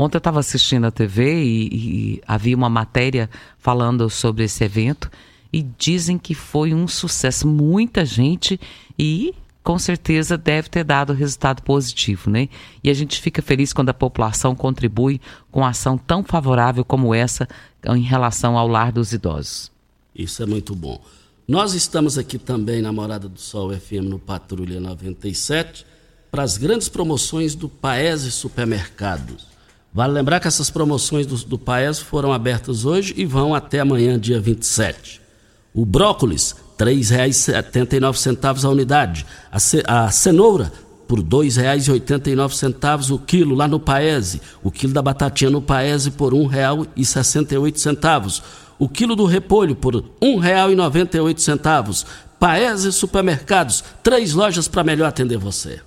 Ontem 0.01 0.17
eu 0.17 0.21
estava 0.21 0.41
assistindo 0.41 0.87
a 0.87 0.91
TV 0.91 1.43
e, 1.43 1.67
e 1.75 2.23
havia 2.27 2.57
uma 2.57 2.71
matéria 2.71 3.29
falando 3.59 4.09
sobre 4.09 4.45
esse 4.45 4.65
evento 4.65 5.11
e 5.53 5.63
dizem 5.63 6.17
que 6.17 6.35
foi 6.35 6.73
um 6.73 6.89
sucesso. 6.89 7.47
Muita 7.47 8.03
gente 8.03 8.59
e 8.99 9.35
com 9.63 9.79
certeza 9.79 10.39
deve 10.39 10.71
ter 10.71 10.85
dado 10.85 11.13
resultado 11.13 11.63
positivo, 11.63 12.31
né? 12.31 12.49
E 12.83 12.89
a 12.89 12.95
gente 12.95 13.21
fica 13.21 13.43
feliz 13.43 13.75
quando 13.75 13.91
a 13.91 13.95
população 13.95 14.55
contribui 14.55 15.21
com 15.51 15.67
ação 15.67 15.99
tão 15.99 16.25
favorável 16.25 16.83
como 16.83 17.15
essa 17.15 17.47
em 17.85 18.01
relação 18.01 18.57
ao 18.57 18.67
lar 18.67 18.91
dos 18.93 19.13
idosos. 19.13 19.71
Isso 20.15 20.43
é 20.43 20.47
muito 20.47 20.75
bom. 20.75 20.99
Nós 21.47 21.75
estamos 21.75 22.17
aqui 22.17 22.39
também 22.39 22.81
na 22.81 22.91
Morada 22.91 23.29
do 23.29 23.39
Sol 23.39 23.71
FM 23.79 24.09
no 24.09 24.19
Patrulha 24.19 24.81
97 24.81 25.85
para 26.31 26.43
as 26.43 26.57
grandes 26.57 26.89
promoções 26.89 27.55
do 27.55 27.69
Paese 27.69 28.31
Supermercados. 28.31 29.50
Vale 29.93 30.13
lembrar 30.13 30.39
que 30.39 30.47
essas 30.47 30.71
promoções 30.71 31.27
do, 31.27 31.35
do 31.37 31.59
Paese 31.59 32.01
foram 32.01 32.33
abertas 32.33 32.85
hoje 32.85 33.13
e 33.17 33.25
vão 33.25 33.53
até 33.55 33.81
amanhã, 33.81 34.17
dia 34.19 34.41
27. 34.41 35.21
O 35.75 35.85
brócolis, 35.85 36.55
R$ 36.79 36.87
3,79 36.87 38.65
a 38.65 38.69
unidade. 38.69 39.27
A, 39.51 39.59
ce 39.59 39.83
a 39.87 40.09
cenoura, 40.11 40.73
por 41.09 41.19
R$ 41.19 41.25
2,89 41.25 43.11
o 43.11 43.19
quilo 43.19 43.57
lá 43.57 43.67
no 43.67 43.81
Paese. 43.81 44.41
O 44.63 44.71
quilo 44.71 44.93
da 44.93 45.03
batatinha 45.03 45.51
no 45.51 45.61
Paese 45.61 46.13
por 46.13 46.33
R$ 46.33 46.39
1,68. 46.39 48.43
O 48.79 48.89
quilo 48.89 49.17
do 49.17 49.25
repolho 49.25 49.75
por 49.75 49.97
R$ 49.97 50.05
1,98. 50.23 52.07
Paese 52.39 52.93
Supermercados, 52.93 53.83
três 54.05 54.35
lojas 54.35 54.69
para 54.69 54.85
melhor 54.85 55.09
atender 55.09 55.37
você. 55.37 55.81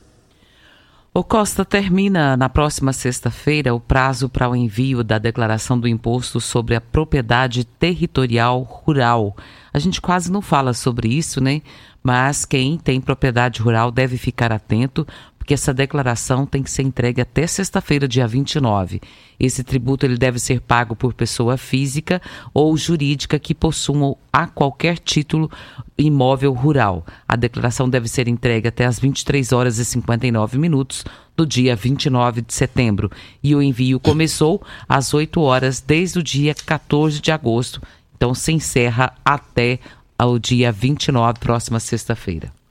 O 1.15 1.23
Costa 1.23 1.63
termina 1.63 2.35
na 2.35 2.49
próxima 2.49 2.91
sexta-feira 2.91 3.71
o 3.71 3.79
prazo 3.79 4.27
para 4.27 4.49
o 4.49 4.55
envio 4.55 5.03
da 5.03 5.19
declaração 5.19 5.79
do 5.79 5.87
imposto 5.87 6.41
sobre 6.41 6.73
a 6.73 6.81
propriedade 6.81 7.65
territorial 7.65 8.63
rural. 8.63 9.37
A 9.71 9.77
gente 9.77 10.01
quase 10.01 10.31
não 10.31 10.41
fala 10.41 10.73
sobre 10.73 11.07
isso, 11.09 11.39
né? 11.39 11.61
Mas 12.01 12.45
quem 12.45 12.79
tem 12.79 12.99
propriedade 12.99 13.61
rural 13.61 13.91
deve 13.91 14.17
ficar 14.17 14.51
atento, 14.51 15.05
porque 15.43 15.55
essa 15.55 15.73
declaração 15.73 16.45
tem 16.45 16.63
que 16.63 16.71
ser 16.71 16.83
entregue 16.83 17.19
até 17.19 17.45
sexta-feira, 17.45 18.07
dia 18.07 18.25
29. 18.25 19.01
Esse 19.37 19.61
tributo 19.61 20.05
ele 20.05 20.17
deve 20.17 20.39
ser 20.39 20.61
pago 20.61 20.95
por 20.95 21.13
pessoa 21.13 21.57
física 21.57 22.21
ou 22.53 22.77
jurídica 22.77 23.37
que 23.37 23.53
possuam 23.53 24.15
a 24.31 24.47
qualquer 24.47 24.97
título 24.97 25.51
imóvel 25.97 26.53
rural. 26.53 27.05
A 27.27 27.35
declaração 27.35 27.89
deve 27.89 28.07
ser 28.07 28.29
entregue 28.29 28.69
até 28.69 28.85
as 28.85 28.97
23 28.97 29.51
horas 29.51 29.79
e 29.79 29.83
59 29.83 30.57
minutos 30.57 31.03
do 31.35 31.45
dia 31.45 31.75
29 31.75 32.41
de 32.41 32.53
setembro 32.53 33.11
e 33.43 33.53
o 33.53 33.61
envio 33.61 33.99
começou 33.99 34.63
às 34.87 35.13
8 35.13 35.41
horas 35.41 35.81
desde 35.81 36.19
o 36.19 36.23
dia 36.23 36.55
14 36.55 37.19
de 37.19 37.33
agosto. 37.33 37.81
Então 38.15 38.33
se 38.33 38.53
encerra 38.53 39.13
até 39.25 39.77
o 40.17 40.39
dia 40.39 40.71
29, 40.71 41.37
próxima 41.37 41.81
sexta-feira. 41.81 42.62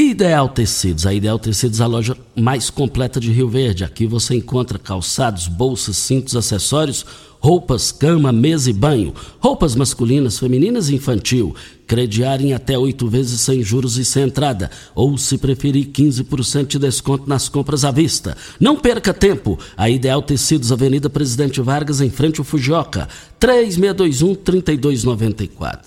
Ideal 0.00 0.48
Tecidos. 0.48 1.06
A 1.06 1.12
Ideal 1.12 1.40
Tecidos 1.40 1.80
é 1.80 1.82
a 1.82 1.86
loja 1.88 2.16
mais 2.36 2.70
completa 2.70 3.18
de 3.18 3.32
Rio 3.32 3.48
Verde. 3.48 3.82
Aqui 3.82 4.06
você 4.06 4.36
encontra 4.36 4.78
calçados, 4.78 5.48
bolsas, 5.48 5.96
cintos, 5.96 6.36
acessórios, 6.36 7.04
roupas, 7.40 7.90
cama, 7.90 8.30
mesa 8.30 8.70
e 8.70 8.72
banho, 8.72 9.12
roupas 9.40 9.74
masculinas, 9.74 10.38
femininas 10.38 10.88
e 10.88 10.94
infantil. 10.94 11.52
Crediar 11.84 12.40
em 12.40 12.52
até 12.52 12.78
oito 12.78 13.08
vezes 13.08 13.40
sem 13.40 13.60
juros 13.60 13.98
e 13.98 14.04
sem 14.04 14.22
entrada. 14.22 14.70
Ou, 14.94 15.18
se 15.18 15.36
preferir, 15.36 15.86
15% 15.86 16.68
de 16.68 16.78
desconto 16.78 17.28
nas 17.28 17.48
compras 17.48 17.84
à 17.84 17.90
vista. 17.90 18.36
Não 18.60 18.76
perca 18.76 19.12
tempo. 19.12 19.58
A 19.76 19.90
Ideal 19.90 20.22
Tecidos, 20.22 20.70
Avenida 20.70 21.10
Presidente 21.10 21.60
Vargas, 21.60 22.00
em 22.00 22.08
frente 22.08 22.38
ao 22.38 22.44
Fujioka. 22.44 23.08
3621-3294. 23.40 25.86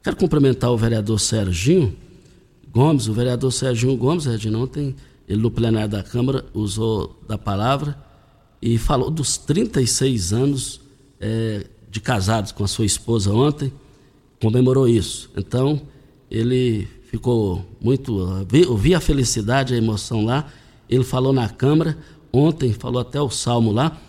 Quero 0.00 0.16
cumprimentar 0.16 0.70
o 0.70 0.78
vereador 0.78 1.18
Serginho 1.18 1.92
Gomes, 2.72 3.06
o 3.06 3.12
vereador 3.12 3.52
Serginho 3.52 3.96
Gomes, 3.96 4.24
Regina, 4.24 4.58
ontem, 4.58 4.96
ele 5.28 5.42
no 5.42 5.50
plenário 5.50 5.90
da 5.90 6.02
Câmara 6.02 6.44
usou 6.54 7.20
da 7.28 7.36
palavra 7.36 7.96
e 8.60 8.78
falou 8.78 9.10
dos 9.10 9.36
36 9.36 10.32
anos 10.32 10.80
é, 11.20 11.66
de 11.90 12.00
casados 12.00 12.50
com 12.50 12.64
a 12.64 12.68
sua 12.68 12.86
esposa 12.86 13.32
ontem, 13.32 13.72
comemorou 14.40 14.88
isso. 14.88 15.30
Então, 15.36 15.82
ele 16.30 16.88
ficou 17.10 17.64
muito. 17.80 18.46
Eu 18.50 18.76
vi 18.76 18.94
a 18.94 19.00
felicidade, 19.00 19.74
a 19.74 19.76
emoção 19.76 20.24
lá. 20.24 20.48
Ele 20.88 21.04
falou 21.04 21.32
na 21.32 21.48
Câmara, 21.48 21.98
ontem 22.32 22.72
falou 22.72 23.02
até 23.02 23.20
o 23.20 23.28
salmo 23.28 23.70
lá. 23.70 24.00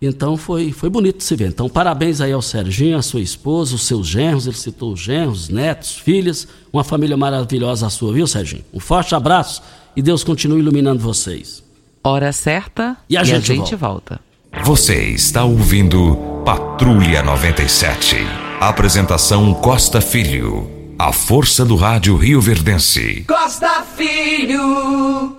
Então 0.00 0.36
foi, 0.36 0.70
foi 0.70 0.88
bonito 0.88 1.18
de 1.18 1.24
se 1.24 1.34
ver. 1.34 1.48
Então, 1.48 1.68
parabéns 1.68 2.20
aí 2.20 2.32
ao 2.32 2.40
Serginho, 2.40 2.96
à 2.96 3.02
sua 3.02 3.20
esposa, 3.20 3.74
os 3.74 3.82
seus 3.82 4.06
genros, 4.06 4.46
ele 4.46 4.56
citou 4.56 4.92
os 4.92 5.00
genros, 5.00 5.48
netos, 5.48 5.96
filhas, 5.96 6.46
uma 6.72 6.84
família 6.84 7.16
maravilhosa 7.16 7.86
a 7.86 7.90
sua, 7.90 8.12
viu, 8.12 8.26
Serginho? 8.26 8.64
Um 8.72 8.78
forte 8.78 9.14
abraço 9.14 9.60
e 9.96 10.02
Deus 10.02 10.22
continue 10.22 10.60
iluminando 10.60 11.00
vocês. 11.00 11.62
Hora 12.04 12.32
certa 12.32 12.96
e 13.08 13.16
a, 13.16 13.22
e 13.22 13.24
gente, 13.24 13.52
a 13.52 13.54
gente 13.54 13.74
volta. 13.74 14.20
volta. 14.52 14.64
Você 14.64 15.10
está 15.10 15.44
ouvindo 15.44 16.16
Patrulha 16.44 17.22
97. 17.22 18.16
Apresentação 18.60 19.52
Costa 19.54 20.00
Filho. 20.00 20.70
A 20.98 21.12
força 21.12 21.64
do 21.64 21.76
rádio 21.76 22.16
Rio 22.16 22.40
Verdense. 22.40 23.24
Costa 23.26 23.82
Filho. 23.96 25.36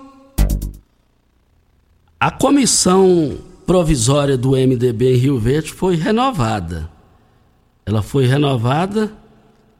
A 2.18 2.30
comissão 2.30 3.38
provisória 3.70 4.36
do 4.36 4.56
MDB 4.56 5.14
em 5.14 5.16
Rio 5.16 5.38
Verde 5.38 5.72
foi 5.72 5.94
renovada. 5.94 6.90
Ela 7.86 8.02
foi 8.02 8.26
renovada 8.26 9.12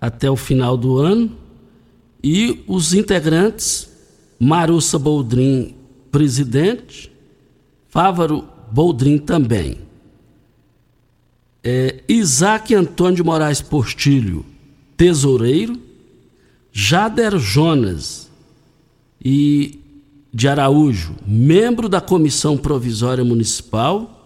até 0.01 0.31
o 0.31 0.37
final 0.37 0.77
do 0.77 0.99
ano 0.99 1.37
e 2.23 2.63
os 2.69 2.95
integrantes, 2.95 3.91
Marussa 4.39 4.97
Boldrin, 4.97 5.75
presidente, 6.09 7.11
Fávaro 7.89 8.47
Boldrin 8.71 9.19
também. 9.19 9.79
É, 11.61 12.05
Isaac 12.09 12.73
Antônio 12.73 13.17
de 13.17 13.25
Moraes 13.25 13.61
Postilho, 13.61 14.47
tesoureiro, 14.97 15.77
Jader 16.71 17.37
Jonas 17.41 18.31
e 19.21 19.80
de 20.33 20.49
Araújo, 20.49 21.15
membro 21.27 21.89
da 21.89 22.01
Comissão 22.01 22.57
Provisória 22.57 23.25
Municipal, 23.25 24.17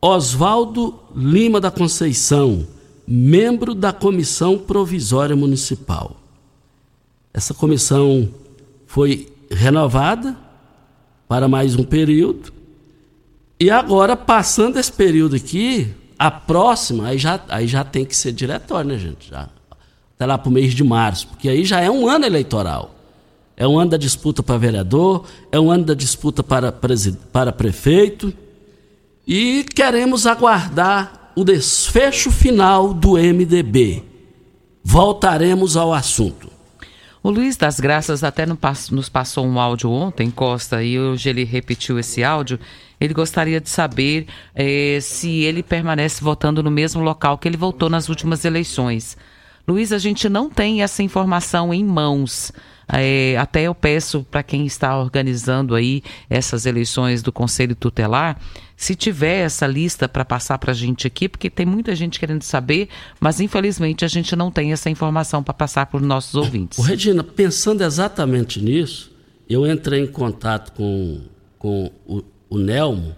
Oswaldo 0.00 0.98
Lima 1.14 1.60
da 1.60 1.70
Conceição, 1.70 2.66
membro 3.06 3.74
da 3.74 3.92
Comissão 3.92 4.58
Provisória 4.58 5.34
Municipal. 5.34 6.16
Essa 7.32 7.54
comissão 7.54 8.28
foi 8.86 9.32
renovada 9.50 10.36
para 11.28 11.46
mais 11.46 11.76
um 11.76 11.84
período. 11.84 12.52
E 13.60 13.70
agora, 13.70 14.16
passando 14.16 14.78
esse 14.78 14.92
período 14.92 15.36
aqui, 15.36 15.94
a 16.18 16.30
próxima, 16.30 17.08
aí 17.08 17.18
já, 17.18 17.40
aí 17.48 17.66
já 17.66 17.84
tem 17.84 18.04
que 18.04 18.16
ser 18.16 18.32
diretório, 18.32 18.90
né, 18.90 18.98
gente? 18.98 19.30
Já, 19.30 19.48
até 20.14 20.26
lá 20.26 20.36
para 20.36 20.48
o 20.48 20.52
mês 20.52 20.74
de 20.74 20.82
março, 20.82 21.28
porque 21.28 21.48
aí 21.48 21.64
já 21.64 21.80
é 21.80 21.90
um 21.90 22.08
ano 22.08 22.24
eleitoral. 22.24 22.97
É 23.60 23.66
um 23.66 23.76
ano 23.76 23.90
da 23.90 23.96
disputa 23.96 24.40
para 24.40 24.56
vereador, 24.56 25.24
é 25.50 25.58
um 25.58 25.68
ano 25.68 25.84
da 25.84 25.94
disputa 25.94 26.44
para, 26.44 26.70
para 26.70 27.50
prefeito. 27.50 28.32
E 29.26 29.66
queremos 29.74 30.28
aguardar 30.28 31.32
o 31.34 31.42
desfecho 31.42 32.30
final 32.30 32.94
do 32.94 33.14
MDB. 33.14 34.04
Voltaremos 34.84 35.76
ao 35.76 35.92
assunto. 35.92 36.48
O 37.20 37.30
Luiz 37.30 37.56
das 37.56 37.80
Graças 37.80 38.22
até 38.22 38.46
nos 38.46 39.08
passou 39.08 39.44
um 39.44 39.58
áudio 39.58 39.90
ontem, 39.90 40.30
Costa, 40.30 40.80
e 40.80 40.96
hoje 40.96 41.28
ele 41.28 41.42
repetiu 41.42 41.98
esse 41.98 42.22
áudio. 42.22 42.60
Ele 43.00 43.12
gostaria 43.12 43.60
de 43.60 43.68
saber 43.68 44.28
eh, 44.54 45.00
se 45.02 45.42
ele 45.42 45.64
permanece 45.64 46.22
votando 46.22 46.62
no 46.62 46.70
mesmo 46.70 47.02
local 47.02 47.36
que 47.36 47.48
ele 47.48 47.56
votou 47.56 47.90
nas 47.90 48.08
últimas 48.08 48.44
eleições. 48.44 49.16
Luiz, 49.66 49.92
a 49.92 49.98
gente 49.98 50.28
não 50.28 50.48
tem 50.48 50.80
essa 50.80 51.02
informação 51.02 51.74
em 51.74 51.84
mãos. 51.84 52.52
É, 52.90 53.36
até 53.36 53.62
eu 53.62 53.74
peço 53.74 54.24
para 54.30 54.42
quem 54.42 54.64
está 54.64 54.98
organizando 54.98 55.74
aí 55.74 56.02
essas 56.30 56.64
eleições 56.64 57.22
do 57.22 57.30
Conselho 57.30 57.74
Tutelar, 57.74 58.40
se 58.76 58.94
tiver 58.94 59.44
essa 59.44 59.66
lista 59.66 60.08
para 60.08 60.24
passar 60.24 60.56
para 60.58 60.70
a 60.70 60.74
gente 60.74 61.06
aqui, 61.06 61.28
porque 61.28 61.50
tem 61.50 61.66
muita 61.66 61.94
gente 61.94 62.18
querendo 62.18 62.42
saber, 62.42 62.88
mas 63.20 63.40
infelizmente 63.40 64.04
a 64.04 64.08
gente 64.08 64.34
não 64.34 64.50
tem 64.50 64.72
essa 64.72 64.88
informação 64.88 65.42
para 65.42 65.52
passar 65.52 65.86
para 65.86 65.98
os 65.98 66.02
nossos 66.02 66.34
ouvintes. 66.34 66.78
O 66.78 66.82
Regina, 66.82 67.22
pensando 67.22 67.82
exatamente 67.82 68.62
nisso, 68.62 69.12
eu 69.48 69.66
entrei 69.70 70.04
em 70.04 70.06
contato 70.06 70.72
com, 70.72 71.20
com 71.58 71.90
o, 72.06 72.22
o 72.48 72.58
Nelmo 72.58 73.14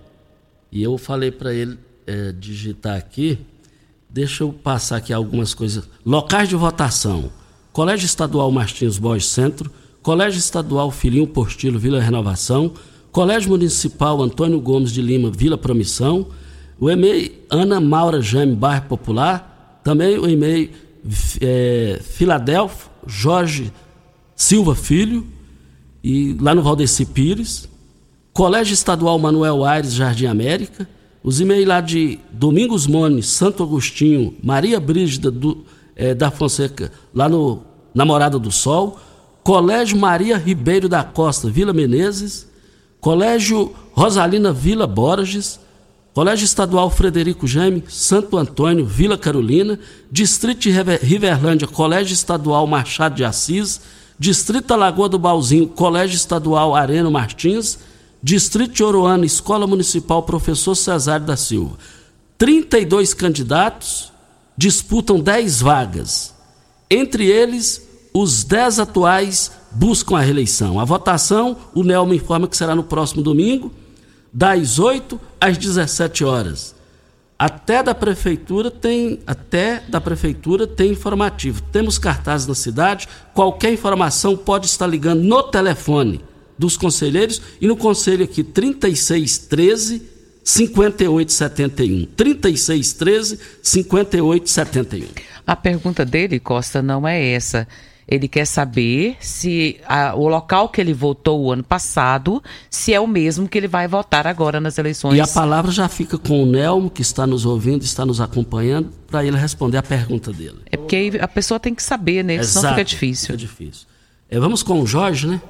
e 0.73 0.83
eu 0.83 0.97
falei 0.99 1.31
para 1.31 1.55
ele 1.55 1.79
é, 2.07 2.33
digitar 2.33 2.97
aqui. 2.97 3.39
Deixa 4.09 4.43
eu 4.43 4.53
passar 4.53 4.97
aqui 4.97 5.12
algumas 5.12 5.55
coisas. 5.55 5.89
Locais 6.05 6.49
de 6.49 6.57
votação 6.57 7.31
Colégio 7.73 8.07
Estadual 8.07 8.50
Martins 8.50 8.99
Borges 8.99 9.29
Centro, 9.29 9.71
Colégio 10.03 10.39
Estadual 10.39 10.91
Filhinho 10.91 11.27
Portilo 11.27 11.79
Vila 11.79 12.00
Renovação, 12.00 12.73
Colégio 13.12 13.50
Municipal 13.50 14.21
Antônio 14.23 14.61
Gomes 14.61 14.93
de 14.93 15.03
Lima 15.03 15.31
Vila 15.31 15.59
Promissão, 15.59 16.27
o 16.79 16.91
e-mail 16.91 17.33
Ana 17.50 17.81
Maura 17.81 18.21
Jaime 18.21 18.55
Bairro 18.55 18.87
Popular, 18.87 19.81
também 19.85 20.19
o 20.19 20.29
e-mail 20.29 20.71
é, 21.41 22.00
Filadélfio 22.03 22.91
Jorge 23.07 23.73
Silva 24.35 24.75
Filho, 24.75 25.27
e 26.03 26.35
lá 26.41 26.55
no 26.55 26.62
Valdeci 26.62 27.05
Pires, 27.05 27.69
Colégio 28.33 28.73
Estadual 28.73 29.19
Manuel 29.19 29.65
Aires 29.65 29.93
Jardim 29.93 30.27
América, 30.27 30.89
os 31.23 31.41
e-mails 31.41 31.67
lá 31.67 31.81
de 31.81 32.19
Domingos 32.33 32.87
Mone, 32.87 33.23
Santo 33.23 33.62
Agostinho, 33.62 34.35
Maria 34.43 34.81
Brígida 34.81 35.31
do 35.31 35.65
é, 36.00 36.14
da 36.14 36.30
Fonseca, 36.30 36.90
lá 37.14 37.28
no 37.28 37.62
Namorada 37.95 38.38
do 38.38 38.50
Sol, 38.50 38.99
Colégio 39.45 39.99
Maria 39.99 40.39
Ribeiro 40.39 40.89
da 40.89 41.04
Costa, 41.04 41.50
Vila 41.50 41.75
Menezes, 41.75 42.49
Colégio 42.99 43.75
Rosalina 43.93 44.50
Vila 44.50 44.86
Borges, 44.86 45.60
Colégio 46.15 46.45
Estadual 46.47 46.91
Frederico 46.91 47.47
Jaime, 47.47 47.84
Santo 47.89 48.39
Antônio, 48.39 48.86
Vila 48.86 49.19
Carolina, 49.19 49.78
Distrito 50.10 50.60
de 50.60 50.71
Riverlândia, 51.02 51.69
Colégio 51.69 52.15
Estadual 52.15 52.67
Machado 52.67 53.17
de 53.17 53.25
Assis, 53.25 53.80
Distrito 54.19 54.75
Lagoa 54.75 55.08
do 55.08 55.19
Balzinho, 55.19 55.69
Colégio 55.69 56.17
Estadual 56.17 56.75
Areno 56.75 57.10
Martins, 57.10 57.78
Distrito 58.23 58.73
de 58.73 59.26
Escola 59.26 59.67
Municipal 59.67 60.23
Professor 60.23 60.75
Cesário 60.75 61.26
da 61.26 61.36
Silva. 61.36 61.76
32 62.39 63.13
candidatos, 63.13 64.10
disputam 64.60 65.18
10 65.18 65.62
vagas. 65.62 66.34
Entre 66.90 67.26
eles, 67.26 67.88
os 68.12 68.44
10 68.44 68.80
atuais 68.80 69.50
buscam 69.70 70.18
a 70.18 70.20
reeleição. 70.20 70.78
A 70.78 70.84
votação, 70.84 71.56
o 71.75 71.82
NEL 71.82 72.04
me 72.04 72.16
informa 72.16 72.46
que 72.46 72.54
será 72.54 72.75
no 72.75 72.84
próximo 72.84 73.23
domingo, 73.23 73.73
das 74.30 74.78
8 74.78 75.18
às 75.40 75.56
17 75.56 76.26
horas. 76.26 76.75
Até 77.38 77.82
da 77.82 77.94
prefeitura 77.94 78.70
tem, 78.70 79.20
até 79.26 79.80
da 79.88 79.99
prefeitura 79.99 80.66
tem 80.66 80.90
informativo. 80.90 81.62
Temos 81.73 81.96
cartazes 81.96 82.46
na 82.46 82.54
cidade, 82.54 83.08
qualquer 83.32 83.73
informação 83.73 84.36
pode 84.36 84.66
estar 84.66 84.86
ligando 84.86 85.23
no 85.23 85.42
telefone 85.42 86.23
dos 86.58 86.76
conselheiros 86.76 87.40
e 87.62 87.66
no 87.66 87.78
conselho 87.78 88.25
aqui 88.25 88.44
3613 88.44 90.20
5871. 90.45 92.07
3613 92.17 93.39
5871. 93.63 95.07
A 95.47 95.57
pergunta 95.57 96.05
dele, 96.05 96.39
Costa, 96.39 96.83
não 96.83 97.07
é 97.07 97.33
essa. 97.33 97.67
Ele 98.11 98.26
quer 98.26 98.45
saber 98.45 99.17
se 99.21 99.81
a, 99.87 100.17
o 100.17 100.26
local 100.26 100.69
que 100.69 100.81
ele 100.81 100.93
votou 100.93 101.45
o 101.45 101.53
ano 101.53 101.63
passado, 101.63 102.43
se 102.69 102.93
é 102.93 102.99
o 102.99 103.07
mesmo 103.07 103.49
que 103.49 103.57
ele 103.57 103.69
vai 103.69 103.87
votar 103.87 104.26
agora 104.26 104.61
nas 104.61 104.79
eleições. 104.79 105.17
E 105.17 105.21
a 105.21 105.29
palavra 105.29 105.71
já 105.71 105.89
fica 105.89 106.19
com 106.19 106.43
o 106.43 106.47
Nelmo, 106.47 106.91
que 106.91 107.03
está 107.03 107.25
nos 107.25 107.47
ouvindo, 107.47 107.85
está 107.85 108.05
nos 108.05 108.21
acompanhando, 108.21 108.91
para 109.09 109.25
ele 109.25 109.37
responder 109.37 109.76
a 109.79 109.83
pergunta 109.83 110.33
dele. 110.33 110.59
É 110.73 110.76
porque 110.76 111.13
a 111.21 111.29
pessoa 111.29 111.61
tem 111.61 111.73
que 111.73 111.83
saber, 111.85 112.25
né? 112.25 112.35
Exato, 112.35 112.61
Senão 112.61 112.71
fica 112.71 112.85
difícil. 112.85 113.26
Fica 113.26 113.39
difícil. 113.39 113.87
É, 114.29 114.41
vamos 114.41 114.65
com 114.65 114.81
o 114.81 114.87
Jorge, 114.87 115.29
né? 115.29 115.41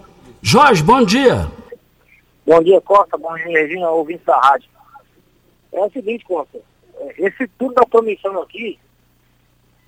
Jorge, 0.42 0.82
bom 0.82 1.02
dia. 1.02 1.50
Bom 2.46 2.62
dia, 2.62 2.80
Costa. 2.82 3.16
Bom 3.16 3.34
dia, 3.36 3.46
Regina, 3.46 3.88
ouvinte 3.90 4.22
da 4.26 4.38
rádio. 4.38 4.69
É 5.72 5.80
o 5.80 5.90
seguinte, 5.90 6.24
Costa, 6.24 6.60
é, 6.94 7.14
esse 7.18 7.46
tudo 7.58 7.74
da 7.74 7.86
comissão 7.86 8.40
aqui 8.42 8.78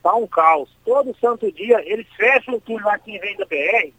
tá 0.02 0.14
um 0.14 0.26
caos. 0.26 0.70
Todo 0.84 1.16
santo 1.18 1.50
dia 1.52 1.80
eles 1.84 2.06
fecham 2.16 2.58
tudo 2.60 2.84
lá 2.84 2.98
quem 2.98 3.18
vem 3.18 3.36
da 3.36 3.44
BR 3.44 3.92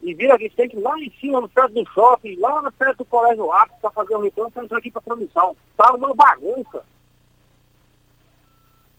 e 0.00 0.14
vira 0.14 0.34
aqui, 0.34 0.48
tem 0.50 0.68
que 0.68 0.76
ir 0.76 0.80
lá 0.80 0.96
em 0.98 1.10
cima, 1.20 1.40
no 1.40 1.48
perto 1.48 1.72
do 1.74 1.90
shopping, 1.90 2.36
lá 2.36 2.62
no 2.62 2.70
perto 2.70 2.98
do 2.98 3.04
colégio 3.04 3.48
Rápido 3.48 3.78
para 3.80 3.90
fazer 3.90 4.14
o 4.14 4.20
retorno, 4.20 4.50
para 4.50 4.64
entrar 4.64 4.78
aqui 4.78 4.90
para 4.90 5.02
comissão. 5.02 5.56
Tá 5.76 5.92
uma 5.92 6.14
bagunça. 6.14 6.84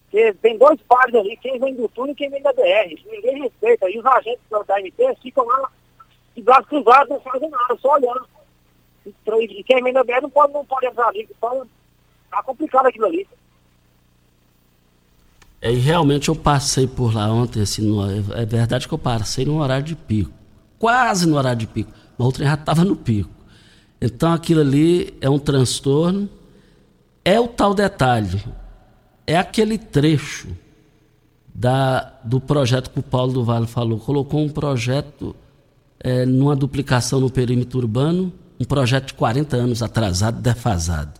Porque 0.03 0.33
tem 0.41 0.57
dois 0.57 0.81
pares 0.81 1.15
ali, 1.15 1.37
quem 1.37 1.59
vem 1.59 1.75
do 1.75 1.87
túnel 1.87 2.13
e 2.13 2.15
quem 2.15 2.29
vem 2.29 2.41
da 2.41 2.51
BR. 2.51 2.99
Ninguém 3.05 3.43
respeita. 3.43 3.89
E 3.89 3.97
os 3.97 4.05
agentes 4.05 4.41
da 4.49 4.79
MT 4.79 5.15
ficam 5.21 5.45
lá 5.45 5.71
de 6.35 6.41
braços 6.41 6.67
cruzados, 6.67 7.09
não 7.09 7.21
fazem 7.21 7.49
nada, 7.49 7.77
só 7.77 7.93
olhando. 7.93 8.27
E 9.05 9.63
quem 9.63 9.83
vem 9.83 9.93
da 9.93 10.03
BR 10.03 10.21
não 10.21 10.29
pode, 10.29 10.53
não 10.53 10.65
pode 10.65 10.85
entrar 10.85 11.07
ali. 11.07 11.27
Então, 11.29 11.65
tá 12.29 12.43
complicado 12.43 12.87
aquilo 12.87 13.05
ali. 13.05 13.27
É, 15.61 15.71
e 15.71 15.77
realmente 15.77 16.29
eu 16.29 16.35
passei 16.35 16.87
por 16.87 17.13
lá 17.13 17.31
ontem, 17.31 17.61
assim, 17.61 17.81
no, 17.81 18.03
é 18.33 18.45
verdade 18.45 18.87
que 18.87 18.93
eu 18.93 18.97
passei 18.97 19.45
no 19.45 19.59
horário 19.59 19.83
de 19.83 19.95
pico. 19.95 20.31
Quase 20.77 21.27
no 21.27 21.35
horário 21.35 21.59
de 21.59 21.67
pico. 21.67 21.91
Mas 22.17 22.27
o 22.27 22.31
trem 22.31 22.47
já 22.47 22.53
estava 22.53 22.85
no 22.85 22.95
pico. 22.95 23.29
Então 24.01 24.31
aquilo 24.31 24.61
ali 24.61 25.13
é 25.19 25.29
um 25.29 25.39
transtorno. 25.39 26.29
É 27.25 27.39
o 27.39 27.47
tal 27.47 27.73
detalhe. 27.73 28.41
É 29.27 29.37
aquele 29.37 29.77
trecho 29.77 30.47
da, 31.53 32.13
do 32.23 32.39
projeto 32.39 32.89
que 32.89 32.99
o 32.99 33.03
Paulo 33.03 33.33
do 33.33 33.43
Vale 33.43 33.67
falou. 33.67 33.99
Colocou 33.99 34.39
um 34.39 34.49
projeto 34.49 35.35
é, 35.99 36.25
numa 36.25 36.55
duplicação 36.55 37.19
no 37.19 37.29
perímetro 37.29 37.79
urbano 37.79 38.31
um 38.59 38.65
projeto 38.65 39.07
de 39.07 39.13
40 39.13 39.55
anos 39.55 39.81
atrasado, 39.81 40.41
defasado. 40.41 41.13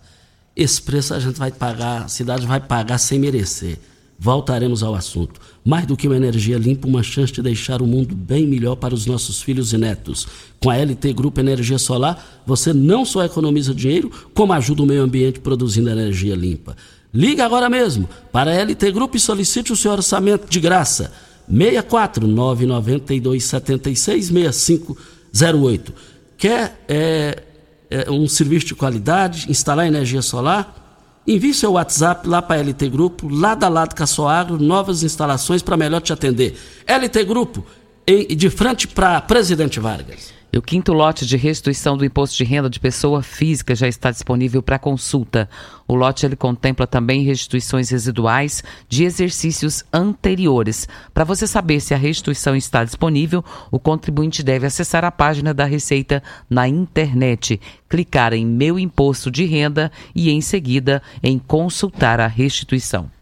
Esse 0.56 0.82
preço 0.82 1.14
a 1.14 1.20
gente 1.20 1.40
vai 1.40 1.52
pagar, 1.52 2.04
a 2.04 2.08
cidade 2.08 2.46
vai 2.46 2.60
pagar 2.60 2.98
sem 2.98 3.18
merecer. 3.18 3.80
Voltaremos 4.22 4.84
ao 4.84 4.94
assunto. 4.94 5.40
Mais 5.64 5.86
do 5.86 5.96
que 5.96 6.06
uma 6.06 6.18
energia 6.18 6.58
limpa, 6.58 6.86
uma 6.86 7.02
chance 7.02 7.32
de 7.32 7.42
deixar 7.42 7.82
o 7.82 7.88
mundo 7.88 8.14
bem 8.14 8.46
melhor 8.46 8.76
para 8.76 8.94
os 8.94 9.06
nossos 9.06 9.42
filhos 9.42 9.72
e 9.72 9.78
netos. 9.78 10.28
Com 10.60 10.70
a 10.70 10.76
LT 10.76 11.14
Grupo 11.14 11.40
Energia 11.40 11.78
Solar, 11.78 12.42
você 12.46 12.74
não 12.74 13.06
só 13.06 13.24
economiza 13.24 13.74
dinheiro, 13.74 14.12
como 14.34 14.52
ajuda 14.52 14.84
o 14.84 14.86
meio 14.86 15.04
ambiente 15.04 15.40
produzindo 15.40 15.90
energia 15.90 16.36
limpa. 16.36 16.76
Liga 17.14 17.46
agora 17.46 17.70
mesmo 17.70 18.10
para 18.30 18.52
a 18.52 18.62
LT 18.62 18.92
Grupo 18.92 19.16
e 19.16 19.20
solicite 19.22 19.72
o 19.72 19.76
seu 19.78 19.94
orçamento 19.94 20.50
de 20.50 20.60
graça. 20.60 21.14
64 21.50 22.28
992 22.28 23.44
76 23.46 24.26
6508. 24.26 25.94
Quer 26.40 26.86
é, 26.88 27.44
é, 27.90 28.10
um 28.10 28.26
serviço 28.26 28.68
de 28.68 28.74
qualidade, 28.74 29.52
instalar 29.52 29.86
energia 29.86 30.22
solar? 30.22 31.22
Envie 31.28 31.54
seu 31.54 31.74
WhatsApp 31.74 32.26
lá 32.26 32.42
para 32.42 32.62
a 32.62 32.64
LT 32.64 32.90
Grupo, 32.90 33.28
lado 33.28 33.66
a 33.66 33.68
lado 33.68 33.94
com 33.94 34.02
a 34.02 34.08
sua 34.08 34.40
agro, 34.40 34.58
novas 34.58 35.04
instalações 35.04 35.62
para 35.62 35.76
melhor 35.76 36.00
te 36.00 36.14
atender. 36.14 36.58
LT 36.88 37.26
Grupo, 37.26 37.66
de 38.08 38.50
frente 38.50 38.88
para 38.88 39.20
Presidente 39.20 39.82
Vargas. 39.82 40.39
E 40.52 40.58
o 40.58 40.64
quinto 40.64 40.94
lote 40.94 41.28
de 41.28 41.38
restituição 41.38 41.96
do 41.96 42.04
imposto 42.04 42.36
de 42.36 42.44
renda 42.44 42.70
de 42.70 42.80
pessoa 42.80 43.22
física 43.22 43.76
já 43.76 43.88
está 43.88 44.10
disponível 44.10 44.64
para 44.64 44.80
consulta. 44.80 45.48
O 45.88 45.94
lote 45.94 46.26
ele 46.26 46.36
contempla 46.36 46.88
também 46.88 47.24
restituições 47.24 47.92
residuais 47.92 48.64
de 48.88 49.04
exercícios 49.04 49.84
anteriores. 49.94 50.88
Para 51.14 51.24
você 51.24 51.46
saber 51.46 51.80
se 51.80 51.94
a 51.94 51.98
restituição 51.98 52.56
está 52.56 52.84
disponível, 52.84 53.46
o 53.70 53.80
contribuinte 53.80 54.42
deve 54.42 54.66
acessar 54.66 55.06
a 55.06 55.12
página 55.12 55.54
da 55.54 55.66
Receita 55.66 56.24
na 56.50 56.68
internet, 56.68 57.62
clicar 57.88 58.34
em 58.34 58.46
Meu 58.46 58.80
Imposto 58.80 59.30
de 59.30 59.46
Renda 59.46 59.92
e, 60.16 60.32
em 60.32 60.42
seguida, 60.42 61.02
em 61.22 61.38
Consultar 61.38 62.20
a 62.20 62.28
restituição. 62.28 63.19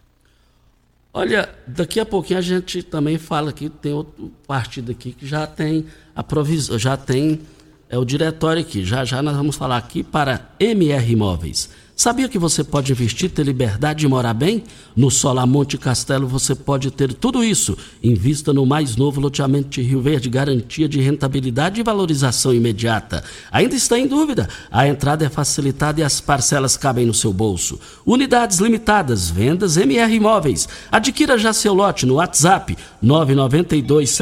Olha, 1.18 1.50
daqui 1.66 2.00
a 2.00 2.06
pouquinho 2.06 2.38
a 2.38 2.44
gente 2.44 2.84
também 2.84 3.18
fala 3.18 3.52
que 3.52 3.70
tem 3.70 3.92
outro 3.92 4.32
partido 4.46 4.92
aqui 4.92 5.12
que 5.14 5.26
já 5.26 5.48
tem 5.48 5.88
a 6.16 6.22
provisão, 6.22 6.78
já 6.78 6.96
tem 6.96 7.42
é, 7.90 7.98
o 7.98 8.06
diretório 8.06 8.62
aqui. 8.62 8.86
Já 8.86 9.04
já 9.04 9.20
nós 9.20 9.36
vamos 9.36 9.56
falar 9.56 9.78
aqui 9.78 10.04
para 10.04 10.52
MR 10.60 11.12
Imóveis. 11.12 11.72
Sabia 12.00 12.30
que 12.30 12.38
você 12.38 12.64
pode 12.64 12.92
investir, 12.92 13.32
ter 13.32 13.44
liberdade 13.44 14.02
de 14.02 14.08
morar 14.08 14.36
bem? 14.36 14.64
No 14.96 15.10
Solar 15.10 15.48
Monte 15.48 15.80
Castelo 15.80 16.28
você 16.28 16.54
pode 16.54 16.92
ter 16.92 17.12
tudo 17.12 17.44
isso. 17.44 17.76
Invista 18.04 18.54
no 18.54 18.68
mais 18.68 18.96
novo 18.96 19.20
loteamento 19.20 19.70
de 19.70 19.82
Rio 19.82 20.00
Verde, 20.00 20.30
garantia 20.30 20.88
de 20.88 21.02
rentabilidade 21.02 21.82
e 21.82 21.84
valorização 21.84 22.54
imediata. 22.54 23.24
Ainda 23.52 23.74
está 23.74 23.98
em 23.98 24.06
dúvida? 24.06 24.48
A 24.70 24.88
entrada 24.88 25.26
é 25.26 25.30
facilitada 25.30 26.00
e 26.00 26.04
as 26.04 26.22
parcelas 26.22 26.78
cabem 26.78 27.04
no 27.04 27.16
seu 27.16 27.34
bolso. 27.34 27.80
Unidades 28.06 28.60
limitadas, 28.60 29.32
vendas 29.32 29.76
MR 29.76 30.14
Imóveis. 30.14 30.70
Adquira 30.92 31.36
já 31.36 31.52
seu 31.52 31.74
lote 31.74 32.06
no 32.06 32.18
WhatsApp 32.18 32.78
992 33.02 34.20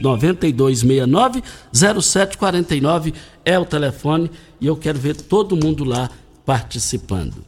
9269 0.00 1.42
0749 1.74 3.12
é 3.44 3.58
o 3.58 3.66
telefone 3.66 4.30
e 4.58 4.66
eu 4.66 4.76
quero 4.76 4.98
ver 4.98 5.14
todo 5.14 5.54
mundo 5.54 5.84
lá 5.84 6.08
participando. 6.48 7.44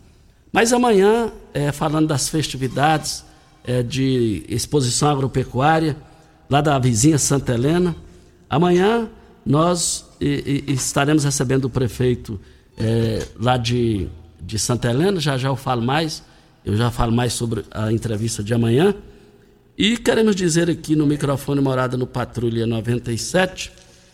Mas 0.52 0.74
amanhã, 0.74 1.32
é, 1.54 1.72
falando 1.72 2.08
das 2.08 2.28
festividades 2.28 3.24
é, 3.64 3.82
de 3.82 4.44
exposição 4.46 5.08
agropecuária, 5.08 5.96
lá 6.50 6.60
da 6.60 6.78
vizinha 6.78 7.16
Santa 7.16 7.54
Helena, 7.54 7.96
amanhã 8.50 9.08
nós 9.46 10.04
e, 10.20 10.66
e, 10.68 10.72
estaremos 10.74 11.24
recebendo 11.24 11.64
o 11.64 11.70
prefeito 11.70 12.38
é, 12.76 13.26
lá 13.40 13.56
de, 13.56 14.06
de 14.38 14.58
Santa 14.58 14.90
Helena, 14.90 15.18
já 15.18 15.38
já 15.38 15.48
eu 15.48 15.56
falo 15.56 15.80
mais, 15.80 16.22
eu 16.62 16.76
já 16.76 16.90
falo 16.90 17.10
mais 17.10 17.32
sobre 17.32 17.64
a 17.70 17.90
entrevista 17.90 18.44
de 18.44 18.52
amanhã. 18.52 18.94
E 19.78 19.96
queremos 19.96 20.36
dizer 20.36 20.68
aqui 20.68 20.94
no 20.94 21.06
microfone 21.06 21.62
Morada 21.62 21.96
no 21.96 22.06
Patrulha 22.06 22.66
97 22.66 23.72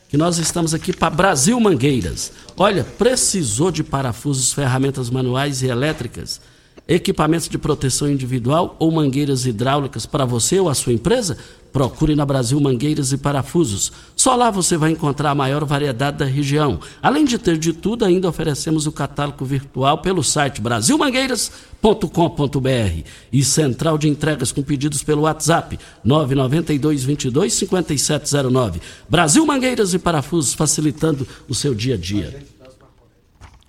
que 0.08 0.16
nós 0.16 0.38
estamos 0.38 0.72
aqui 0.72 0.92
para 0.92 1.10
Brasil 1.10 1.58
Mangueiras. 1.58 2.32
Olha, 2.56 2.84
precisou 2.84 3.70
de 3.70 3.82
parafusos, 3.82 4.52
ferramentas 4.52 5.10
manuais 5.10 5.62
e 5.62 5.66
elétricas, 5.66 6.40
equipamentos 6.88 7.48
de 7.48 7.58
proteção 7.58 8.08
individual 8.08 8.76
ou 8.78 8.90
mangueiras 8.90 9.46
hidráulicas 9.46 10.06
para 10.06 10.24
você 10.24 10.60
ou 10.60 10.68
a 10.68 10.74
sua 10.74 10.92
empresa? 10.92 11.36
Procure 11.72 12.14
na 12.14 12.24
Brasil 12.24 12.58
Mangueiras 12.58 13.12
e 13.12 13.18
Parafusos. 13.18 13.92
Só 14.16 14.34
lá 14.34 14.50
você 14.50 14.78
vai 14.78 14.92
encontrar 14.92 15.32
a 15.32 15.34
maior 15.34 15.62
variedade 15.64 16.16
da 16.16 16.24
região. 16.24 16.80
Além 17.02 17.26
de 17.26 17.36
ter 17.36 17.58
de 17.58 17.74
tudo, 17.74 18.04
ainda 18.04 18.28
oferecemos 18.28 18.86
o 18.86 18.92
catálogo 18.92 19.44
virtual 19.44 19.98
pelo 19.98 20.24
site 20.24 20.62
brasilmangueiras.com.br 20.62 23.02
e 23.30 23.44
central 23.44 23.98
de 23.98 24.08
entregas 24.08 24.52
com 24.52 24.62
pedidos 24.62 25.02
pelo 25.02 25.22
WhatsApp 25.22 25.78
992 26.02 27.04
22 27.04 27.52
5709. 27.52 28.80
Brasil 29.06 29.44
Mangueiras 29.44 29.92
e 29.92 29.98
Parafusos 29.98 30.54
facilitando 30.54 31.28
o 31.46 31.54
seu 31.54 31.74
dia 31.74 31.96
a 31.96 31.98
dia. 31.98 32.55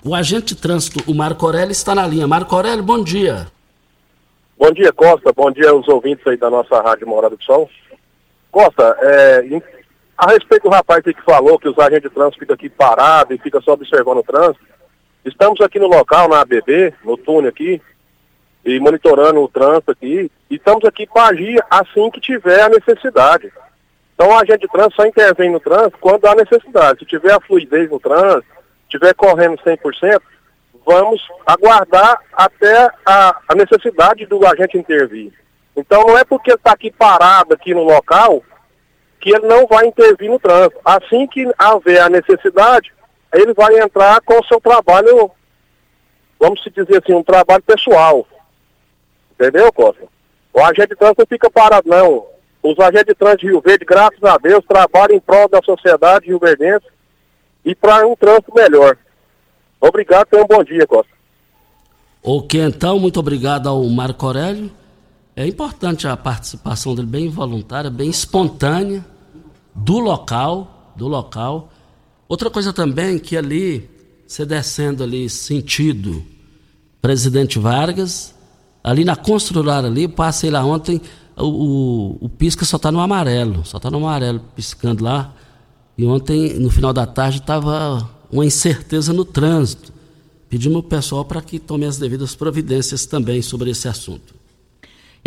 O 0.08 0.16
agente 0.16 0.56
de 0.56 0.62
trânsito, 0.62 1.04
o 1.06 1.14
Marco 1.14 1.46
Aurélio, 1.46 1.74
está 1.74 1.94
na 1.94 2.08
linha. 2.08 2.26
Marco 2.26 2.56
Aurélio, 2.56 2.82
bom 2.82 3.04
dia. 3.04 3.48
Bom 4.58 4.72
dia, 4.72 4.94
Costa. 4.94 5.34
Bom 5.34 5.52
dia 5.52 5.70
aos 5.70 5.86
ouvintes 5.90 6.26
aí 6.26 6.38
da 6.38 6.50
nossa 6.50 6.82
Rádio 6.82 7.06
Morada 7.06 7.36
do 7.36 7.44
Sol. 7.44 7.70
Costa, 8.50 8.96
é, 9.02 9.62
a 10.18 10.32
respeito 10.32 10.64
do 10.64 10.70
rapaz 10.70 11.04
que 11.04 11.14
falou 11.26 11.60
que 11.60 11.68
os 11.68 11.78
agentes 11.78 12.10
de 12.10 12.16
trânsito 12.16 12.40
ficam 12.40 12.54
aqui 12.54 12.70
parados 12.70 13.36
e 13.36 13.42
ficam 13.42 13.62
só 13.62 13.74
observando 13.74 14.20
o 14.20 14.24
trânsito, 14.24 14.66
estamos 15.26 15.60
aqui 15.60 15.78
no 15.78 15.88
local, 15.88 16.30
na 16.30 16.40
ABB, 16.40 16.94
no 17.04 17.18
túnel 17.18 17.50
aqui, 17.50 17.82
e 18.64 18.80
monitorando 18.80 19.42
o 19.42 19.50
trânsito 19.50 19.92
aqui, 19.92 20.32
e 20.50 20.56
estamos 20.56 20.86
aqui 20.86 21.06
para 21.06 21.34
agir 21.34 21.62
assim 21.70 22.10
que 22.12 22.22
tiver 22.22 22.62
a 22.62 22.70
necessidade. 22.70 23.52
Então 24.16 24.32
a 24.32 24.40
agente 24.40 24.62
de 24.62 24.70
trânsito 24.70 24.96
só 24.96 25.06
intervém 25.06 25.52
no 25.52 25.60
trânsito 25.60 25.98
quando 26.00 26.26
há 26.28 26.34
necessidade. 26.34 27.00
Se 27.00 27.06
tiver 27.06 27.34
a 27.34 27.42
fluidez 27.42 27.90
no 27.92 28.00
trânsito, 28.00 28.57
estiver 28.88 29.14
correndo 29.14 29.58
100%, 29.58 30.22
vamos 30.86 31.22
aguardar 31.46 32.20
até 32.34 32.90
a, 33.06 33.38
a 33.50 33.56
necessidade 33.56 34.26
do 34.26 34.46
agente 34.48 34.78
intervir. 34.78 35.34
Então 35.76 36.06
não 36.06 36.18
é 36.18 36.24
porque 36.24 36.54
está 36.54 36.72
aqui 36.72 36.92
parado 36.92 37.54
aqui 37.54 37.74
no 37.74 37.84
local 37.84 38.42
que 39.20 39.30
ele 39.30 39.46
não 39.46 39.68
vai 39.68 39.86
intervir 39.86 40.30
no 40.32 40.40
trânsito. 40.40 40.80
Assim 40.84 41.28
que 41.28 41.46
haver 41.58 42.00
a 42.00 42.10
necessidade, 42.10 42.94
ele 43.34 43.54
vai 43.54 43.78
entrar 43.80 44.22
com 44.22 44.40
o 44.40 44.46
seu 44.46 44.62
trabalho, 44.62 45.30
vamos 46.40 46.62
dizer 46.64 47.04
assim, 47.04 47.14
um 47.14 47.24
trabalho 47.24 47.64
pessoal. 47.64 48.26
Entendeu, 49.34 49.72
Costa? 49.74 50.08
O 50.54 50.62
agente 50.62 50.90
de 50.90 50.96
trânsito 50.96 51.22
não 51.22 51.28
fica 51.28 51.50
parado, 51.50 51.88
não. 51.88 52.26
Os 52.64 52.80
agentes 52.80 53.08
de 53.08 53.16
trânsito 53.16 53.42
de 53.42 53.48
Rio 53.48 53.62
Verde, 53.62 53.86
graças 53.86 54.24
a 54.24 54.38
Deus, 54.38 54.64
trabalham 54.66 55.16
em 55.16 55.20
prol 55.20 55.48
da 55.50 55.62
sociedade 55.62 56.28
rio 56.28 56.40
verdense 56.40 56.86
e 57.68 57.76
para 57.76 58.08
um 58.08 58.16
trânsito 58.16 58.54
melhor. 58.56 58.98
Obrigado, 59.82 60.28
tenha 60.28 60.42
um 60.42 60.48
bom 60.48 60.64
dia, 60.64 60.88
Costa. 60.88 61.12
Ok, 62.24 62.62
então, 62.62 62.98
muito 62.98 63.20
obrigado 63.20 63.68
ao 63.68 63.84
Marco 63.90 64.26
Aurélio. 64.26 64.72
É 65.36 65.46
importante 65.46 66.08
a 66.08 66.16
participação 66.16 66.96
dele 66.96 67.08
bem 67.08 67.30
voluntária, 67.30 67.90
bem 67.90 68.10
espontânea, 68.10 69.06
do 69.76 70.00
local, 70.00 70.94
do 70.96 71.10
local. 71.10 71.70
Outra 72.28 72.50
coisa 72.50 72.72
também 72.72 73.20
que 73.20 73.36
ali, 73.36 73.90
você 74.26 74.46
descendo 74.46 75.04
ali 75.04 75.30
sentido 75.30 76.24
Presidente 77.02 77.60
Vargas, 77.60 78.34
ali 78.82 79.04
na 79.04 79.16
construtora 79.18 79.88
ali, 79.88 80.08
passei 80.08 80.50
lá 80.50 80.64
ontem, 80.64 81.02
o, 81.36 81.46
o, 81.46 82.18
o 82.22 82.30
pisca 82.30 82.64
só 82.64 82.78
está 82.78 82.92
no 82.94 83.02
amarelo, 83.02 83.66
só 83.66 83.76
está 83.76 83.92
no 83.92 83.98
amarelo 83.98 84.40
piscando 84.56 85.04
lá. 85.04 85.34
E 85.98 86.06
ontem, 86.06 86.60
no 86.60 86.70
final 86.70 86.94
da 86.94 87.06
tarde, 87.08 87.40
estava 87.40 88.08
uma 88.32 88.46
incerteza 88.46 89.12
no 89.12 89.26
trânsito. 89.26 89.92
Pedimos 90.48 90.76
ao 90.78 90.84
pessoal 90.84 91.26
para 91.26 91.42
que 91.42 91.60
tome 91.60 91.86
as 91.86 91.98
devidas 91.98 92.36
providências 92.36 93.06
também 93.06 93.42
sobre 93.42 93.72
esse 93.72 93.88
assunto. 93.88 94.37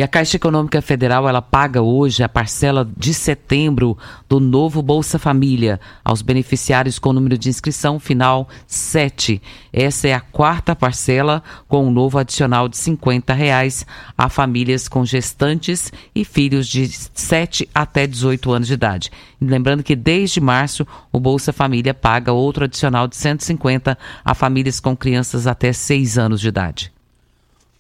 E 0.01 0.03
a 0.03 0.09
Caixa 0.09 0.37
Econômica 0.39 0.81
Federal 0.81 1.29
ela 1.29 1.43
paga 1.43 1.83
hoje 1.83 2.23
a 2.23 2.29
parcela 2.29 2.91
de 2.97 3.13
setembro 3.13 3.99
do 4.27 4.41
novo 4.41 4.81
Bolsa 4.81 5.19
Família 5.19 5.79
aos 6.03 6.23
beneficiários 6.23 6.99
com 6.99 7.13
número 7.13 7.37
de 7.37 7.51
inscrição 7.51 8.01
final 8.01 8.49
7. 8.67 9.43
Essa 9.71 10.09
é 10.09 10.15
a 10.15 10.21
quarta 10.21 10.75
parcela 10.75 11.43
com 11.69 11.87
um 11.87 11.91
novo 11.91 12.17
adicional 12.17 12.67
de 12.67 12.79
50 12.79 13.35
reais 13.35 13.85
a 14.17 14.31
famílias 14.31 14.89
com 14.89 15.05
gestantes 15.05 15.93
e 16.15 16.25
filhos 16.25 16.67
de 16.67 16.89
7 16.89 17.69
até 17.75 18.07
18 18.07 18.53
anos 18.53 18.69
de 18.69 18.73
idade. 18.73 19.11
Lembrando 19.39 19.83
que 19.83 19.95
desde 19.95 20.41
março 20.41 20.87
o 21.13 21.21
Bolsa 21.21 21.53
Família 21.53 21.93
paga 21.93 22.33
outro 22.33 22.65
adicional 22.65 23.07
de 23.07 23.17
150 23.17 23.99
a 24.25 24.35
famílias 24.35 24.81
com 24.81 24.97
crianças 24.97 25.47
até 25.47 25.75
6 25.75 26.17
anos 26.17 26.41
de 26.41 26.49
idade. 26.49 26.91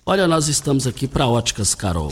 Olha, 0.04 0.26
nós 0.26 0.48
estamos 0.48 0.86
aqui 0.86 1.06
para 1.06 1.26
Óticas 1.26 1.74
Carol. 1.74 2.10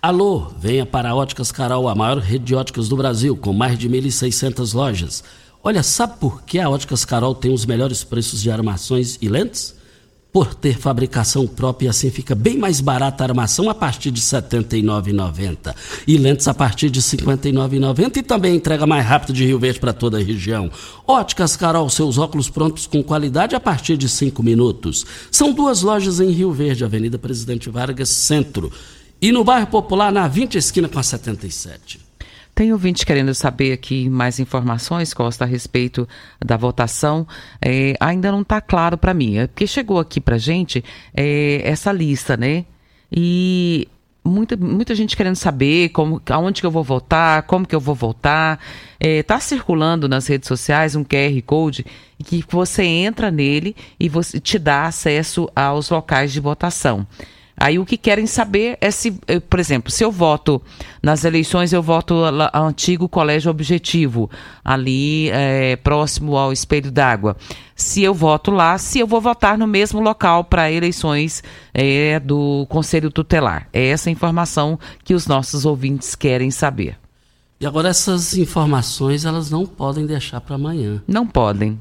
Alô, 0.00 0.52
venha 0.58 0.84
para 0.84 1.14
Óticas 1.14 1.50
Carol, 1.50 1.88
a 1.88 1.94
maior 1.94 2.18
rede 2.18 2.44
de 2.44 2.54
óticas 2.54 2.88
do 2.88 2.96
Brasil, 2.96 3.34
com 3.34 3.52
mais 3.52 3.78
de 3.78 3.88
1.600 3.88 4.74
lojas. 4.74 5.24
Olha, 5.64 5.82
sabe 5.82 6.18
por 6.20 6.42
que 6.42 6.58
a 6.58 6.68
Óticas 6.68 7.04
Carol 7.04 7.34
tem 7.34 7.52
os 7.52 7.64
melhores 7.64 8.04
preços 8.04 8.42
de 8.42 8.50
armações 8.50 9.18
e 9.22 9.28
lentes? 9.28 9.74
Por 10.32 10.54
ter 10.54 10.78
fabricação 10.78 11.46
própria 11.46 11.90
assim 11.90 12.10
fica 12.10 12.34
bem 12.34 12.56
mais 12.56 12.80
barata 12.80 13.24
a 13.24 13.26
armação 13.26 13.68
a 13.68 13.74
partir 13.74 14.10
de 14.10 14.20
R$ 14.20 14.26
79,90 14.26 15.74
e 16.06 16.16
lentes 16.16 16.46
a 16.46 16.54
partir 16.54 16.90
de 16.90 17.00
R$ 17.00 17.06
59,90 17.06 18.16
e 18.18 18.22
também 18.22 18.56
entrega 18.56 18.86
mais 18.86 19.04
rápido 19.04 19.32
de 19.32 19.44
Rio 19.44 19.58
Verde 19.58 19.80
para 19.80 19.92
toda 19.92 20.18
a 20.18 20.22
região. 20.22 20.70
Óticas 21.06 21.56
Carol, 21.56 21.88
seus 21.90 22.18
óculos 22.18 22.48
prontos 22.48 22.86
com 22.86 23.02
qualidade 23.02 23.54
a 23.54 23.60
partir 23.60 23.96
de 23.96 24.08
5 24.08 24.42
minutos. 24.42 25.04
São 25.30 25.52
duas 25.52 25.82
lojas 25.82 26.20
em 26.20 26.30
Rio 26.30 26.52
Verde, 26.52 26.84
Avenida 26.84 27.18
Presidente 27.18 27.68
Vargas, 27.68 28.08
Centro, 28.08 28.72
e 29.20 29.32
no 29.32 29.44
bairro 29.44 29.66
Popular, 29.66 30.10
na 30.10 30.26
20 30.26 30.56
esquina 30.56 30.88
com 30.88 30.98
a 30.98 31.02
77. 31.02 32.09
Tem 32.60 32.74
ouvinte 32.74 33.06
querendo 33.06 33.34
saber 33.34 33.72
aqui 33.72 34.10
mais 34.10 34.38
informações, 34.38 35.14
Costa, 35.14 35.44
a 35.44 35.46
respeito 35.46 36.06
da 36.44 36.58
votação. 36.58 37.26
É, 37.58 37.94
ainda 37.98 38.30
não 38.30 38.42
está 38.42 38.60
claro 38.60 38.98
para 38.98 39.14
mim, 39.14 39.38
é 39.38 39.46
porque 39.46 39.66
chegou 39.66 39.98
aqui 39.98 40.20
para 40.20 40.36
gente 40.36 40.84
é, 41.16 41.62
essa 41.64 41.90
lista, 41.90 42.36
né? 42.36 42.66
E 43.10 43.88
muita, 44.22 44.58
muita 44.58 44.94
gente 44.94 45.16
querendo 45.16 45.36
saber 45.36 45.88
como, 45.88 46.20
aonde 46.28 46.60
que 46.60 46.66
eu 46.66 46.70
vou 46.70 46.84
votar, 46.84 47.44
como 47.44 47.66
que 47.66 47.74
eu 47.74 47.80
vou 47.80 47.94
votar. 47.94 48.60
Está 49.00 49.36
é, 49.36 49.40
circulando 49.40 50.06
nas 50.06 50.26
redes 50.26 50.46
sociais 50.46 50.94
um 50.94 51.02
QR 51.02 51.40
Code 51.46 51.86
que 52.22 52.44
você 52.46 52.84
entra 52.84 53.30
nele 53.30 53.74
e 53.98 54.06
você 54.06 54.38
te 54.38 54.58
dá 54.58 54.84
acesso 54.84 55.48
aos 55.56 55.88
locais 55.88 56.30
de 56.30 56.40
votação. 56.40 57.06
Aí 57.60 57.78
o 57.78 57.84
que 57.84 57.98
querem 57.98 58.26
saber 58.26 58.78
é 58.80 58.90
se, 58.90 59.20
eh, 59.28 59.38
por 59.38 59.60
exemplo, 59.60 59.90
se 59.90 60.02
eu 60.02 60.10
voto 60.10 60.62
nas 61.02 61.24
eleições, 61.24 61.74
eu 61.74 61.82
voto 61.82 62.14
ao 62.54 62.66
antigo 62.66 63.06
colégio 63.06 63.50
objetivo, 63.50 64.30
ali 64.64 65.28
é, 65.28 65.76
próximo 65.76 66.38
ao 66.38 66.54
espelho 66.54 66.90
d'água. 66.90 67.36
Se 67.76 68.02
eu 68.02 68.14
voto 68.14 68.50
lá, 68.50 68.78
se 68.78 68.98
eu 68.98 69.06
vou 69.06 69.20
votar 69.20 69.58
no 69.58 69.66
mesmo 69.66 70.00
local 70.00 70.42
para 70.42 70.72
eleições 70.72 71.44
é, 71.74 72.18
do 72.18 72.64
Conselho 72.70 73.10
Tutelar. 73.10 73.68
É 73.74 73.88
essa 73.88 74.10
informação 74.10 74.78
que 75.04 75.12
os 75.12 75.26
nossos 75.26 75.66
ouvintes 75.66 76.14
querem 76.14 76.50
saber. 76.50 76.96
E 77.60 77.66
agora 77.66 77.90
essas 77.90 78.38
informações 78.38 79.26
elas 79.26 79.50
não 79.50 79.66
podem 79.66 80.06
deixar 80.06 80.40
para 80.40 80.54
amanhã. 80.54 81.02
Não 81.06 81.26
podem. 81.26 81.78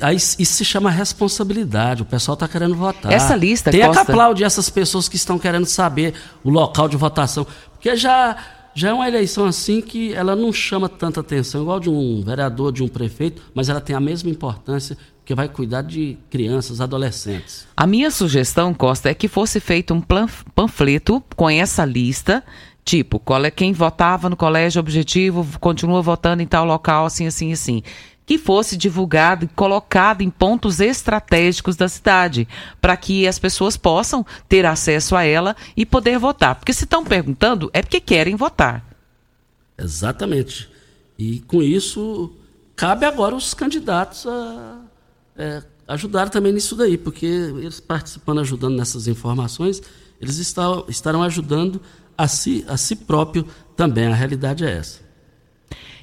Aí 0.00 0.16
isso 0.16 0.44
se 0.44 0.64
chama 0.64 0.90
responsabilidade. 0.90 2.00
O 2.00 2.06
pessoal 2.06 2.32
está 2.32 2.48
querendo 2.48 2.74
votar. 2.74 3.12
Essa 3.12 3.36
lista 3.36 3.70
tem 3.70 3.82
Costa... 3.82 4.06
que 4.06 4.10
aplaudir 4.10 4.44
essas 4.44 4.70
pessoas 4.70 5.06
que 5.06 5.16
estão 5.16 5.38
querendo 5.38 5.66
saber 5.66 6.14
o 6.42 6.48
local 6.48 6.88
de 6.88 6.96
votação, 6.96 7.46
porque 7.72 7.94
já 7.94 8.36
já 8.74 8.90
é 8.90 8.92
uma 8.92 9.08
eleição 9.08 9.46
assim 9.46 9.80
que 9.80 10.12
ela 10.12 10.36
não 10.36 10.52
chama 10.52 10.86
tanta 10.86 11.20
atenção, 11.20 11.62
igual 11.62 11.80
de 11.80 11.88
um 11.88 12.22
vereador, 12.22 12.70
de 12.70 12.82
um 12.82 12.88
prefeito, 12.88 13.42
mas 13.54 13.70
ela 13.70 13.80
tem 13.80 13.96
a 13.96 14.00
mesma 14.00 14.28
importância 14.28 14.98
que 15.24 15.34
vai 15.34 15.48
cuidar 15.48 15.80
de 15.82 16.18
crianças, 16.28 16.80
adolescentes. 16.80 17.66
A 17.74 17.86
minha 17.86 18.10
sugestão, 18.10 18.74
Costa, 18.74 19.08
é 19.08 19.14
que 19.14 19.28
fosse 19.28 19.60
feito 19.60 19.94
um 19.94 20.02
panfleto 20.54 21.22
com 21.34 21.48
essa 21.48 21.86
lista 21.86 22.44
Tipo, 22.86 23.20
é 23.44 23.50
quem 23.50 23.72
votava 23.72 24.30
no 24.30 24.36
colégio 24.36 24.78
objetivo 24.78 25.44
continua 25.58 26.00
votando 26.00 26.40
em 26.40 26.46
tal 26.46 26.64
local, 26.64 27.04
assim, 27.04 27.26
assim, 27.26 27.52
assim. 27.52 27.82
Que 28.24 28.38
fosse 28.38 28.76
divulgado 28.76 29.44
e 29.44 29.48
colocado 29.48 30.22
em 30.22 30.30
pontos 30.30 30.78
estratégicos 30.78 31.74
da 31.74 31.88
cidade, 31.88 32.46
para 32.80 32.96
que 32.96 33.26
as 33.26 33.40
pessoas 33.40 33.76
possam 33.76 34.24
ter 34.48 34.64
acesso 34.64 35.16
a 35.16 35.24
ela 35.24 35.56
e 35.76 35.84
poder 35.84 36.16
votar. 36.16 36.54
Porque 36.54 36.72
se 36.72 36.84
estão 36.84 37.04
perguntando, 37.04 37.68
é 37.74 37.82
porque 37.82 37.98
querem 37.98 38.36
votar. 38.36 38.84
Exatamente. 39.76 40.70
E 41.18 41.40
com 41.40 41.60
isso, 41.60 42.32
cabe 42.76 43.04
agora 43.04 43.34
os 43.34 43.52
candidatos 43.52 44.28
a 44.28 44.78
é, 45.36 45.60
ajudar 45.88 46.30
também 46.30 46.52
nisso 46.52 46.76
daí, 46.76 46.96
porque 46.96 47.26
eles 47.26 47.80
participando, 47.80 48.42
ajudando 48.42 48.76
nessas 48.76 49.08
informações, 49.08 49.82
eles 50.20 50.38
estarão 50.38 51.22
ajudando 51.24 51.82
a 52.16 52.28
si, 52.28 52.64
a 52.68 52.76
si 52.76 52.96
próprio 52.96 53.46
também. 53.76 54.06
A 54.06 54.14
realidade 54.14 54.64
é 54.64 54.78
essa. 54.78 55.06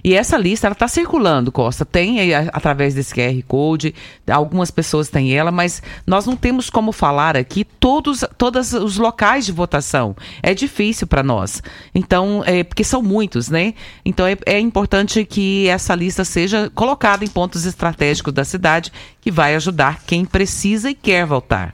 E 0.03 0.15
essa 0.15 0.37
lista 0.37 0.67
está 0.67 0.85
circulando, 0.85 1.49
Costa. 1.49 1.85
Tem 1.85 2.33
através 2.51 2.93
desse 2.93 3.13
QR 3.13 3.41
Code, 3.47 3.95
algumas 4.29 4.69
pessoas 4.69 5.07
têm 5.07 5.33
ela, 5.33 5.49
mas 5.49 5.81
nós 6.05 6.25
não 6.25 6.35
temos 6.35 6.69
como 6.69 6.91
falar 6.91 7.37
aqui 7.37 7.63
todos, 7.63 8.25
todos 8.37 8.73
os 8.73 8.97
locais 8.97 9.45
de 9.45 9.53
votação. 9.53 10.13
É 10.41 10.53
difícil 10.53 11.07
para 11.07 11.23
nós. 11.23 11.63
Então, 11.95 12.43
é, 12.45 12.65
porque 12.65 12.83
são 12.83 13.01
muitos, 13.01 13.47
né? 13.47 13.73
Então 14.03 14.27
é, 14.27 14.37
é 14.45 14.59
importante 14.59 15.23
que 15.23 15.69
essa 15.69 15.95
lista 15.95 16.25
seja 16.25 16.69
colocada 16.75 17.23
em 17.23 17.29
pontos 17.29 17.65
estratégicos 17.65 18.33
da 18.33 18.43
cidade, 18.43 18.91
que 19.21 19.31
vai 19.31 19.55
ajudar 19.55 20.03
quem 20.05 20.25
precisa 20.25 20.89
e 20.89 20.95
quer 20.95 21.25
votar. 21.25 21.73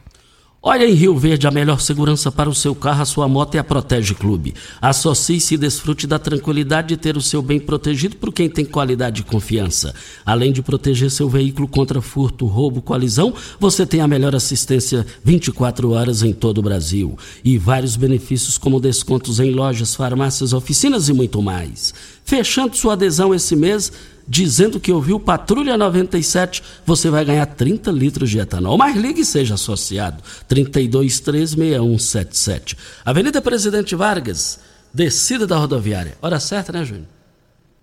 Olha 0.62 0.84
em 0.86 0.94
Rio 0.94 1.18
Verde 1.18 1.48
a 1.48 1.52
melhor 1.52 1.80
segurança 1.80 2.30
para 2.30 2.50
o 2.50 2.54
seu 2.54 2.76
carro, 2.76 3.02
a 3.02 3.06
sua 3.06 3.30
moto 3.30 3.56
é 3.56 3.60
a 3.60 3.64
Protege 3.64 4.14
Clube. 4.14 4.54
Associe-se 4.82 5.54
e 5.54 5.58
desfrute 5.58 6.06
da 6.06 6.20
tranquilidade 6.20 6.90
de 6.90 6.98
ter 6.98 7.16
o 7.16 7.22
seu 7.22 7.42
bem 7.42 7.62
protegido 7.62 8.18
por 8.18 8.34
quem 8.34 8.50
tem 8.50 8.66
qualidade 8.66 9.22
e 9.22 9.24
confiança. 9.24 9.96
Além 10.26 10.52
de 10.52 10.62
proteger 10.62 11.10
seu 11.12 11.30
veículo 11.30 11.66
contra 11.66 12.02
furto, 12.02 12.46
roubo, 12.46 12.82
colisão, 12.82 13.34
você 13.58 13.86
tem 13.86 14.02
a 14.02 14.08
melhor 14.08 14.36
assistência 14.36 15.08
24 15.24 15.92
horas 15.92 16.24
em 16.24 16.34
todo 16.34 16.58
o 16.58 16.64
Brasil. 16.64 17.18
E 17.42 17.58
vários 17.58 17.96
benefícios 17.96 18.58
como 18.58 18.82
descontos 18.82 19.40
em 19.40 19.52
lojas, 19.52 19.96
farmácias, 19.96 20.52
oficinas 20.52 21.08
e 21.08 21.14
muito 21.14 21.42
mais. 21.42 21.94
Fechando 22.30 22.78
sua 22.78 22.94
adesão 22.94 23.34
esse 23.34 23.56
mês, 23.56 23.92
dizendo 24.28 24.80
que 24.80 24.92
ouviu 24.92 25.20
Patrulha 25.20 25.76
97, 25.76 26.62
você 26.86 27.10
vai 27.10 27.26
ganhar 27.26 27.48
30 27.48 27.90
litros 27.90 28.30
de 28.30 28.38
etanol. 28.38 28.78
Mas 28.78 28.96
ligue 28.96 29.22
e 29.22 29.26
seja 29.26 29.56
associado. 29.56 30.22
3236177. 30.48 32.78
Avenida 33.04 33.42
Presidente 33.42 33.96
Vargas, 33.96 34.60
descida 34.94 35.48
da 35.48 35.58
rodoviária. 35.58 36.20
Hora 36.22 36.40
certa, 36.40 36.72
né, 36.72 36.86
Júnior? 36.86 37.08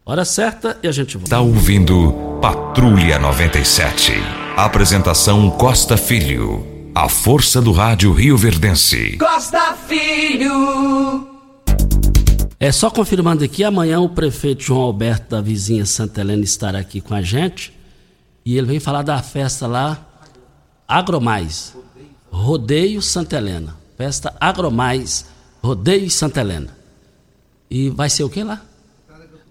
Hora 0.05 0.25
certa 0.25 0.79
e 0.81 0.87
a 0.87 0.93
gente 0.93 1.17
volta. 1.17 1.27
Está 1.27 1.41
ouvindo 1.41 2.39
Patrulha 2.41 3.19
97. 3.19 4.13
Apresentação 4.57 5.51
Costa 5.51 5.97
Filho. 5.97 6.65
A 6.95 7.09
força 7.09 7.61
do 7.61 7.73
rádio 7.73 8.13
Rio 8.13 8.37
Verdense. 8.37 9.17
Costa 9.19 9.77
Filho. 9.89 11.36
É 12.59 12.73
só 12.73 12.91
confirmando 12.91 13.45
aqui, 13.45 13.63
amanhã 13.63 14.01
o 14.01 14.09
prefeito 14.09 14.63
João 14.63 14.81
Alberto 14.81 15.29
da 15.31 15.43
vizinha 15.43 15.85
Santa 15.85 16.23
Helena 16.23 16.43
estará 16.43 16.79
aqui 16.79 17.03
com 17.03 17.15
a 17.15 17.21
gente 17.21 17.71
e 18.47 18.57
ele 18.57 18.67
vem 18.67 18.81
falar 18.81 19.03
da 19.03 19.23
festa 19.23 19.67
lá 19.67 20.07
Agromais, 20.89 21.77
Rodeio 22.31 23.03
Santa 23.03 23.37
Helena, 23.37 23.77
festa 23.99 24.35
Agromais, 24.41 25.27
Rodeio 25.63 26.11
Santa 26.11 26.41
Helena. 26.41 26.75
E 27.71 27.91
vai 27.91 28.09
ser 28.09 28.25
o 28.25 28.31
que 28.31 28.43
lá? 28.43 28.63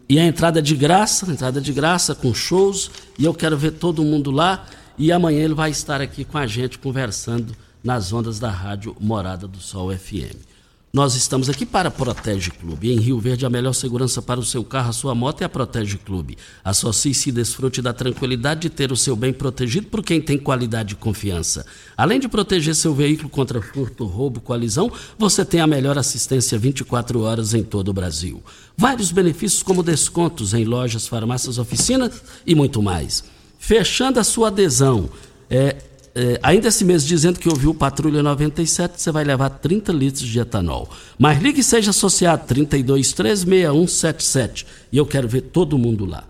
E 0.09 0.17
a 0.19 0.25
entrada 0.25 0.59
de 0.59 0.75
graça, 0.75 1.31
entrada 1.31 1.61
de 1.61 1.73
graça 1.73 2.15
com 2.15 2.33
shows, 2.33 2.89
e 3.19 3.25
eu 3.25 3.33
quero 3.33 3.57
ver 3.57 3.71
todo 3.71 4.03
mundo 4.03 4.31
lá. 4.31 4.65
E 4.97 5.11
amanhã 5.11 5.43
ele 5.43 5.53
vai 5.53 5.69
estar 5.69 5.99
aqui 5.99 6.23
com 6.23 6.37
a 6.37 6.47
gente 6.47 6.79
conversando 6.79 7.55
nas 7.83 8.13
ondas 8.13 8.39
da 8.39 8.49
rádio 8.49 8.95
Morada 8.99 9.47
do 9.47 9.59
Sol 9.59 9.95
FM. 9.95 10.54
Nós 10.95 11.13
estamos 11.13 11.49
aqui 11.49 11.65
para 11.65 11.91
Protege 11.91 12.51
Clube. 12.51 12.89
Em 12.89 12.97
Rio 12.97 13.19
Verde, 13.19 13.45
a 13.45 13.49
melhor 13.49 13.73
segurança 13.73 14.21
para 14.21 14.39
o 14.39 14.45
seu 14.45 14.63
carro, 14.63 14.91
a 14.91 14.93
sua 14.93 15.13
moto 15.13 15.41
é 15.41 15.43
a 15.43 15.49
Protege 15.49 15.97
Clube. 15.97 16.37
Associe-se 16.63 17.27
e 17.27 17.31
desfrute 17.33 17.81
da 17.81 17.91
tranquilidade 17.91 18.61
de 18.61 18.69
ter 18.69 18.93
o 18.93 18.95
seu 18.95 19.13
bem 19.13 19.33
protegido 19.33 19.87
por 19.87 20.01
quem 20.01 20.21
tem 20.21 20.37
qualidade 20.37 20.93
e 20.93 20.95
confiança. 20.95 21.65
Além 21.97 22.17
de 22.17 22.29
proteger 22.29 22.73
seu 22.73 22.95
veículo 22.95 23.27
contra 23.27 23.61
furto, 23.61 24.05
roubo, 24.05 24.39
colisão, 24.39 24.89
você 25.19 25.43
tem 25.43 25.59
a 25.59 25.67
melhor 25.67 25.97
assistência 25.97 26.57
24 26.57 27.19
horas 27.23 27.53
em 27.53 27.61
todo 27.61 27.89
o 27.89 27.93
Brasil. 27.93 28.41
Vários 28.77 29.11
benefícios 29.11 29.61
como 29.61 29.83
descontos 29.83 30.53
em 30.53 30.63
lojas, 30.63 31.09
farmácias, 31.09 31.57
oficinas 31.57 32.23
e 32.47 32.55
muito 32.55 32.81
mais. 32.81 33.21
Fechando 33.59 34.17
a 34.17 34.23
sua 34.23 34.47
adesão, 34.47 35.09
é, 35.49 35.75
é, 36.17 36.39
ainda 36.41 36.69
esse 36.69 36.85
mês 36.85 37.05
dizendo 37.05 37.37
que 37.37 37.49
ouviu 37.49 37.75
Patrulha 37.75 38.23
97, 38.23 39.01
você 39.01 39.11
vai 39.11 39.25
levar 39.25 39.49
30 39.49 39.91
litros 39.91 40.25
de 40.25 40.39
etanol. 40.39 40.89
Mas 41.19 41.41
ligue 41.41 41.59
e 41.59 41.63
seja 41.63 41.89
associado 41.89 42.47
3236177. 42.55 44.65
E 44.93 44.97
eu 44.97 45.05
quero 45.05 45.27
ver 45.27 45.41
todo 45.41 45.77
mundo 45.77 46.05
lá. 46.05 46.23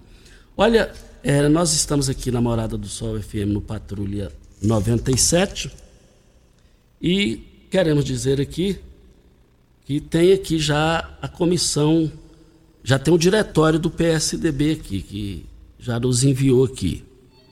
Olha, 0.58 0.92
é, 1.22 1.48
nós 1.48 1.72
estamos 1.74 2.10
aqui 2.10 2.32
na 2.32 2.42
Morada 2.42 2.76
do 2.76 2.88
Sol 2.88 3.22
FM 3.22 3.50
no 3.50 3.62
Patrulha 3.62 4.32
97 4.60 5.72
e 7.00 7.68
queremos 7.70 8.04
dizer 8.04 8.42
aqui 8.42 8.80
que 9.86 10.02
tem 10.02 10.34
aqui 10.34 10.58
já 10.58 11.16
a 11.22 11.28
comissão, 11.28 12.12
já 12.84 12.98
tem 12.98 13.14
o 13.14 13.20
diretório 13.20 13.78
do 13.78 13.92
PSDB 13.92 14.72
aqui, 14.72 15.04
que 15.04 15.46
já 15.78 16.00
nos 16.00 16.24
enviou 16.24 16.66
aqui. 16.66 17.04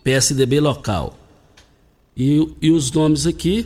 PSDB 0.04 0.60
local. 0.60 1.20
E, 2.16 2.48
e 2.62 2.72
os 2.72 2.92
nomes 2.92 3.26
aqui, 3.26 3.66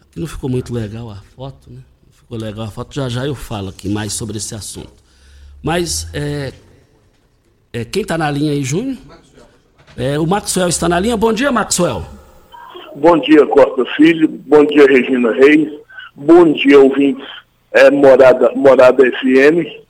aqui 0.00 0.18
não 0.18 0.26
ficou 0.26 0.50
muito 0.50 0.74
legal 0.74 1.10
a 1.10 1.16
foto, 1.16 1.70
né? 1.70 1.80
Não 2.04 2.12
ficou 2.12 2.36
legal 2.36 2.64
a 2.64 2.70
foto, 2.70 2.94
já 2.94 3.08
já 3.08 3.24
eu 3.26 3.34
falo 3.34 3.68
aqui 3.68 3.88
mais 3.88 4.12
sobre 4.12 4.36
esse 4.36 4.54
assunto. 4.54 4.92
Mas 5.62 6.08
é, 6.12 6.52
é 7.72 7.84
quem 7.84 8.02
está 8.02 8.18
na 8.18 8.30
linha 8.30 8.52
aí, 8.52 8.64
Júnior? 8.64 8.96
É, 9.96 10.18
o 10.18 10.26
Maxwell 10.26 10.68
está 10.68 10.88
na 10.88 10.98
linha. 10.98 11.16
Bom 11.16 11.32
dia, 11.32 11.52
Maxwell. 11.52 12.04
Bom 12.96 13.18
dia, 13.18 13.46
Costa 13.46 13.84
Filho. 13.96 14.26
Bom 14.28 14.64
dia, 14.64 14.86
Regina 14.86 15.32
Reis. 15.32 15.68
Bom 16.16 16.52
dia, 16.52 16.80
ouvintes 16.80 17.26
é, 17.72 17.90
Morada, 17.90 18.50
Morada 18.54 19.04
FM. 19.04 19.82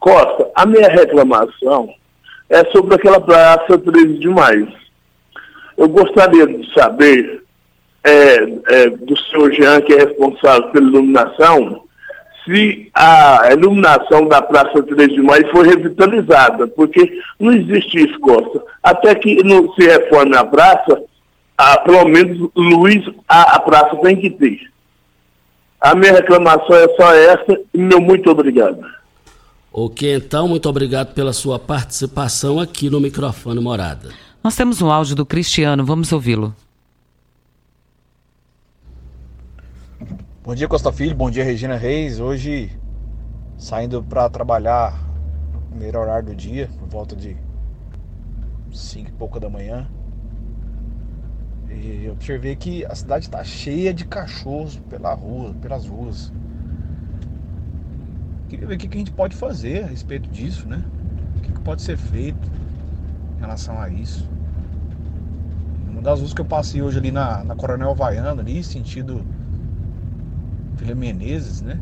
Costa, 0.00 0.50
a 0.54 0.64
minha 0.64 0.88
reclamação 0.88 1.92
é 2.48 2.64
sobre 2.66 2.94
aquela 2.94 3.20
praça 3.20 3.78
13 3.78 4.18
de 4.18 4.28
maio 4.28 4.72
eu 5.76 5.88
gostaria 5.88 6.46
de 6.46 6.72
saber 6.72 7.42
é, 8.04 8.36
é, 8.68 8.90
do 8.90 9.16
senhor 9.18 9.52
Jean, 9.52 9.80
que 9.80 9.92
é 9.92 10.04
responsável 10.04 10.68
pela 10.70 10.86
iluminação, 10.86 11.82
se 12.44 12.88
a 12.94 13.48
iluminação 13.52 14.28
da 14.28 14.40
Praça 14.40 14.80
3 14.80 15.12
de 15.12 15.20
Maio 15.20 15.50
foi 15.50 15.66
revitalizada, 15.66 16.68
porque 16.68 17.20
não 17.40 17.52
existe 17.52 17.98
isso, 17.98 18.18
Costa. 18.20 18.62
Até 18.82 19.14
que 19.16 19.42
não 19.42 19.74
se 19.74 19.82
reforme 19.84 20.36
a 20.36 20.44
praça, 20.44 21.02
a, 21.58 21.78
pelo 21.78 22.04
menos 22.06 22.48
luz 22.54 23.02
a, 23.28 23.56
a 23.56 23.60
praça 23.60 23.96
tem 23.96 24.16
que 24.16 24.30
ter. 24.30 24.60
A 25.80 25.94
minha 25.94 26.12
reclamação 26.12 26.76
é 26.76 26.88
só 26.94 27.12
essa 27.12 27.60
e 27.74 27.78
meu 27.78 28.00
muito 28.00 28.30
obrigado. 28.30 28.80
Ok, 29.72 30.14
então, 30.14 30.48
muito 30.48 30.68
obrigado 30.68 31.12
pela 31.12 31.32
sua 31.32 31.58
participação 31.58 32.60
aqui 32.60 32.88
no 32.88 33.00
microfone 33.00 33.60
Morada. 33.60 34.08
Nós 34.46 34.54
temos 34.54 34.80
um 34.80 34.92
áudio 34.92 35.16
do 35.16 35.26
Cristiano, 35.26 35.84
vamos 35.84 36.12
ouvi-lo. 36.12 36.54
Bom 40.44 40.54
dia, 40.54 40.68
Costa 40.68 40.92
Filho. 40.92 41.16
Bom 41.16 41.28
dia, 41.28 41.42
Regina 41.42 41.74
Reis. 41.74 42.20
Hoje, 42.20 42.70
saindo 43.58 44.04
para 44.04 44.30
trabalhar 44.30 44.96
no 45.52 45.60
primeiro 45.62 45.98
horário 45.98 46.26
do 46.26 46.36
dia, 46.36 46.70
por 46.78 46.88
volta 46.88 47.16
de 47.16 47.36
5 48.72 49.08
e 49.08 49.12
pouca 49.14 49.40
da 49.40 49.50
manhã. 49.50 49.90
E 51.68 52.08
observei 52.08 52.54
que 52.54 52.86
a 52.86 52.94
cidade 52.94 53.24
está 53.24 53.42
cheia 53.42 53.92
de 53.92 54.04
cachorros 54.04 54.76
pela 54.88 55.12
rua, 55.12 55.54
pelas 55.54 55.88
ruas. 55.88 56.32
Queria 58.48 58.68
ver 58.68 58.76
o 58.76 58.78
que 58.78 58.86
a 58.86 58.98
gente 58.98 59.10
pode 59.10 59.34
fazer 59.34 59.82
a 59.82 59.86
respeito 59.88 60.30
disso, 60.30 60.68
né? 60.68 60.84
O 61.36 61.40
que 61.40 61.50
pode 61.62 61.82
ser 61.82 61.96
feito 61.96 62.48
em 63.36 63.40
relação 63.40 63.76
a 63.80 63.88
isso. 63.88 64.35
Uma 65.96 66.02
das 66.02 66.18
ruas 66.20 66.34
que 66.34 66.42
eu 66.42 66.44
passei 66.44 66.82
hoje 66.82 66.98
ali 66.98 67.10
na, 67.10 67.42
na 67.42 67.56
Coronel 67.56 67.94
Vaiano, 67.94 68.42
ali, 68.42 68.62
sentido 68.62 69.24
Filha 70.76 70.94
Menezes, 70.94 71.62
né? 71.62 71.80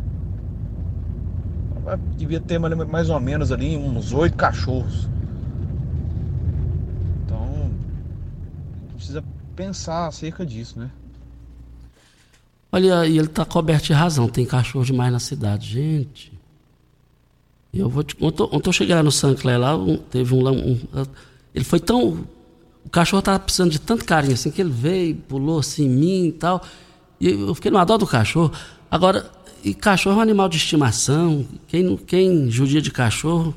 Devia 2.16 2.38
ter 2.38 2.60
mais 2.60 3.10
ou 3.10 3.18
menos 3.18 3.50
ali 3.50 3.76
uns 3.76 4.12
oito 4.12 4.36
cachorros. 4.36 5.08
Então, 7.24 7.72
precisa 8.94 9.24
pensar 9.56 10.06
acerca 10.06 10.46
disso, 10.46 10.78
né? 10.78 10.92
Olha, 12.70 13.04
e 13.08 13.18
ele 13.18 13.26
está 13.26 13.44
coberto 13.44 13.86
de 13.86 13.94
razão, 13.94 14.28
tem 14.28 14.46
cachorro 14.46 14.84
demais 14.84 15.12
na 15.12 15.18
cidade, 15.18 15.66
gente. 15.66 16.32
Eu 17.72 17.88
vou 17.88 18.04
te, 18.04 18.16
ontem, 18.20 18.44
ontem 18.44 18.68
eu 18.68 18.72
cheguei 18.72 18.94
lá 18.94 19.02
no 19.02 19.10
Sancler 19.10 19.58
lá, 19.58 19.76
um, 19.76 19.96
teve 19.96 20.32
um, 20.32 20.48
um, 20.48 20.78
Ele 21.52 21.64
foi 21.64 21.80
tão. 21.80 22.24
O 22.84 22.90
cachorro 22.90 23.20
estava 23.20 23.38
precisando 23.38 23.70
de 23.70 23.80
tanto 23.80 24.04
carinho 24.04 24.34
assim, 24.34 24.50
que 24.50 24.60
ele 24.60 24.70
veio, 24.70 25.16
pulou 25.16 25.58
assim 25.58 25.86
em 25.86 25.88
mim 25.88 26.26
e 26.26 26.32
tal. 26.32 26.62
E 27.20 27.30
eu 27.30 27.54
fiquei 27.54 27.70
no 27.70 27.84
dó 27.84 27.96
do 27.96 28.06
cachorro. 28.06 28.52
Agora, 28.90 29.30
e 29.64 29.72
cachorro 29.72 30.16
é 30.16 30.18
um 30.18 30.22
animal 30.22 30.48
de 30.48 30.58
estimação. 30.58 31.46
Quem, 31.66 31.96
quem 31.96 32.50
judia 32.50 32.82
de 32.82 32.90
cachorro 32.90 33.54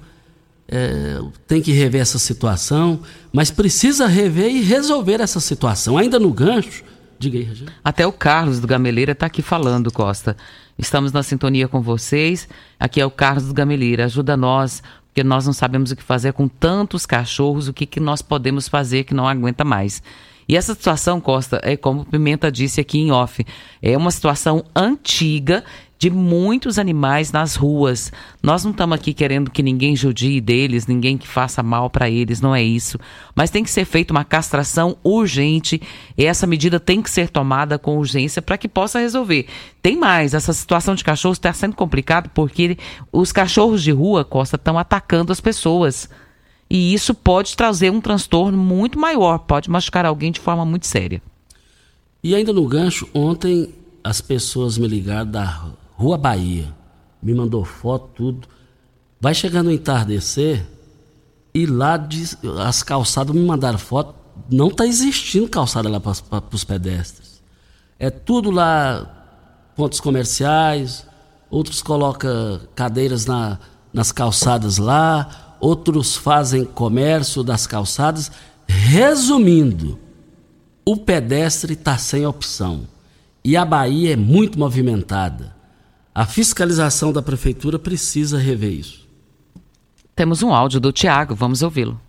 é, 0.68 1.20
tem 1.46 1.62
que 1.62 1.72
rever 1.72 2.02
essa 2.02 2.20
situação, 2.20 3.02
mas 3.32 3.52
precisa 3.52 4.08
rever 4.08 4.50
e 4.50 4.62
resolver 4.62 5.22
essa 5.22 5.40
situação. 5.40 5.98
Ainda 5.98 6.20
no 6.20 6.32
gancho, 6.32 6.84
diga 7.20 7.38
aí, 7.38 7.44
Regina. 7.44 7.74
Até 7.84 8.06
o 8.08 8.12
Carlos 8.12 8.60
do 8.60 8.68
Gameleira 8.68 9.14
está 9.14 9.26
aqui 9.26 9.42
falando, 9.42 9.92
Costa. 9.92 10.36
Estamos 10.78 11.12
na 11.12 11.24
sintonia 11.24 11.68
com 11.68 11.82
vocês. 11.82 12.48
Aqui 12.80 13.02
é 13.02 13.06
o 13.06 13.12
Carlos 13.12 13.46
do 13.46 13.54
Gameleira. 13.54 14.06
Ajuda 14.06 14.38
nós, 14.38 14.84
porque 15.18 15.28
nós 15.28 15.48
não 15.48 15.54
sabemos 15.54 15.90
o 15.90 15.96
que 15.96 16.04
fazer 16.04 16.32
com 16.32 16.48
tantos 16.48 17.04
cachorros, 17.04 17.68
o 17.68 17.74
que, 17.74 17.88
que 17.88 18.00
nós 18.00 18.22
podemos 18.22 18.68
fazer 18.68 19.04
que 19.04 19.16
não 19.16 19.28
aguenta 19.28 19.64
mais. 19.64 20.04
E 20.48 20.56
essa 20.56 20.76
situação, 20.76 21.20
Costa, 21.20 21.60
é 21.64 21.76
como 21.76 22.06
Pimenta 22.06 22.52
disse 22.52 22.80
aqui 22.80 23.00
em 23.00 23.12
off, 23.12 23.44
é 23.82 23.98
uma 23.98 24.12
situação 24.12 24.64
antiga 24.76 25.64
de 25.98 26.10
muitos 26.10 26.78
animais 26.78 27.32
nas 27.32 27.56
ruas. 27.56 28.12
Nós 28.42 28.64
não 28.64 28.72
estamos 28.72 28.96
aqui 28.96 29.14
querendo 29.14 29.50
que 29.50 29.64
ninguém 29.64 29.96
judie 29.96 30.40
deles, 30.40 30.86
ninguém 30.86 31.18
que 31.18 31.28
faça 31.28 31.64
mal 31.64 31.90
para 31.90 32.10
eles, 32.10 32.40
não 32.40 32.54
é 32.54 32.62
isso. 32.62 33.00
Mas 33.36 33.50
tem 33.50 33.64
que 33.64 33.70
ser 33.70 33.86
feita 33.86 34.14
uma 34.14 34.24
castração 34.24 34.98
urgente 35.04 35.82
e 36.18 36.26
essa 36.26 36.46
medida 36.46 36.80
tem 36.80 37.02
que 37.02 37.10
ser 37.10 37.30
tomada 37.30 37.80
com 37.80 37.98
urgência 37.98 38.42
para 38.42 38.58
que 38.58 38.68
possa 38.68 39.00
resolver. 39.00 39.48
Tem 39.82 39.96
mais, 39.96 40.34
essa 40.34 40.54
situação 40.54 40.94
de 40.94 41.04
cachorros 41.04 41.38
está 41.38 41.52
sendo 41.52 41.76
complicado 41.76 42.30
porque 42.34 42.78
os 43.12 43.32
cachorros 43.32 43.82
de 43.82 43.92
rua, 43.92 44.24
Costa, 44.24 44.56
estão 44.56 44.78
atacando 44.78 45.32
as 45.32 45.42
pessoas. 45.42 46.10
E 46.70 46.94
isso 46.94 47.14
pode 47.14 47.56
trazer 47.56 47.90
um 47.90 48.02
transtorno 48.02 48.58
muito 48.58 49.00
maior, 49.00 49.40
pode 49.40 49.70
machucar 49.70 50.06
alguém 50.06 50.32
de 50.32 50.40
forma 50.40 50.66
muito 50.66 50.86
séria. 50.86 51.22
E 52.22 52.36
ainda 52.36 52.52
no 52.52 52.68
gancho, 52.68 53.08
ontem 53.14 53.74
as 54.04 54.20
pessoas 54.20 54.78
me 54.78 54.88
ligaram 54.88 55.30
da 55.32 55.72
Rua 55.98 56.18
Bahia. 56.18 56.72
Me 57.22 57.34
mandou 57.34 57.66
foto, 57.66 58.10
tudo. 58.14 58.48
Vai 59.20 59.34
chegando 59.34 59.68
o 59.68 59.72
entardecer 59.72 60.64
e 61.54 61.66
lá 61.66 61.98
diz, 61.98 62.38
as 62.64 62.84
calçadas 62.84 63.36
me 63.36 63.42
mandaram 63.42 63.80
foto. 63.80 64.16
Não 64.48 64.68
está 64.68 64.86
existindo 64.86 65.50
calçada 65.50 65.90
lá 65.90 66.00
para 66.00 66.44
os 66.54 66.64
pedestres. 66.64 67.42
É 67.98 68.12
tudo 68.12 68.52
lá, 68.52 69.72
pontos 69.76 70.00
comerciais, 70.00 71.04
outros 71.50 71.82
colocam 71.82 72.62
cadeiras 72.76 73.26
na, 73.26 73.58
nas 73.92 74.12
calçadas 74.12 74.78
lá, 74.78 75.58
outros 75.60 76.16
fazem 76.16 76.64
comércio 76.64 77.42
das 77.42 77.66
calçadas. 77.66 78.32
Resumindo, 78.68 79.98
o 80.86 80.96
pedestre 80.96 81.74
está 81.74 81.98
sem 81.98 82.24
opção. 82.28 82.88
E 83.44 83.58
a 83.58 83.66
Bahia 83.66 84.14
é 84.14 84.16
muito 84.16 84.60
movimentada. 84.60 85.57
A 86.18 86.26
fiscalização 86.26 87.14
da 87.14 87.22
prefeitura 87.22 87.78
precisa 87.78 88.40
rever 88.40 88.74
isso. 88.74 89.08
Temos 90.16 90.42
um 90.42 90.52
áudio 90.52 90.80
do 90.80 90.92
Tiago, 90.92 91.36
vamos 91.36 91.62
ouvi-lo. 91.62 92.02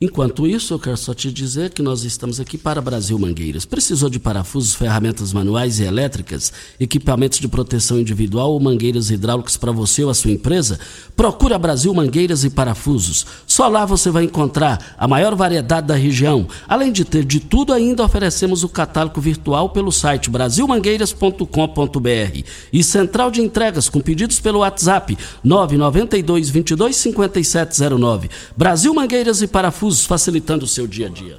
Enquanto 0.00 0.46
isso, 0.46 0.74
eu 0.74 0.78
quero 0.78 0.96
só 0.96 1.12
te 1.12 1.32
dizer 1.32 1.70
que 1.70 1.82
nós 1.82 2.04
estamos 2.04 2.38
aqui 2.38 2.56
para 2.56 2.80
Brasil 2.80 3.18
Mangueiras. 3.18 3.64
Precisou 3.64 4.08
de 4.08 4.20
parafusos, 4.20 4.72
ferramentas 4.72 5.32
manuais 5.32 5.80
e 5.80 5.82
elétricas, 5.82 6.52
equipamentos 6.78 7.40
de 7.40 7.48
proteção 7.48 7.98
individual 7.98 8.52
ou 8.52 8.60
mangueiras 8.60 9.10
hidráulicas 9.10 9.56
para 9.56 9.72
você 9.72 10.04
ou 10.04 10.10
a 10.10 10.14
sua 10.14 10.30
empresa? 10.30 10.78
Procure 11.16 11.52
a 11.52 11.58
Brasil 11.58 11.92
Mangueiras 11.92 12.44
e 12.44 12.50
Parafusos. 12.50 13.26
Só 13.44 13.66
lá 13.66 13.84
você 13.84 14.08
vai 14.08 14.22
encontrar 14.22 14.94
a 14.96 15.08
maior 15.08 15.34
variedade 15.34 15.88
da 15.88 15.96
região. 15.96 16.46
Além 16.68 16.92
de 16.92 17.04
ter 17.04 17.24
de 17.24 17.40
tudo, 17.40 17.72
ainda 17.72 18.04
oferecemos 18.04 18.62
o 18.62 18.68
catálogo 18.68 19.20
virtual 19.20 19.70
pelo 19.70 19.90
site 19.90 20.30
brasilmangueiras.com.br 20.30 22.44
e 22.72 22.84
central 22.84 23.32
de 23.32 23.40
entregas 23.40 23.88
com 23.88 24.00
pedidos 24.00 24.38
pelo 24.38 24.60
WhatsApp 24.60 25.18
992 25.42 26.50
22 26.50 26.94
5709. 26.94 28.30
Brasil 28.56 28.94
Mangueiras 28.94 29.42
e 29.42 29.48
Parafusos 29.48 29.87
facilitando 29.96 30.64
o 30.64 30.68
seu 30.68 30.86
dia 30.86 31.06
a 31.06 31.10
dia. 31.10 31.38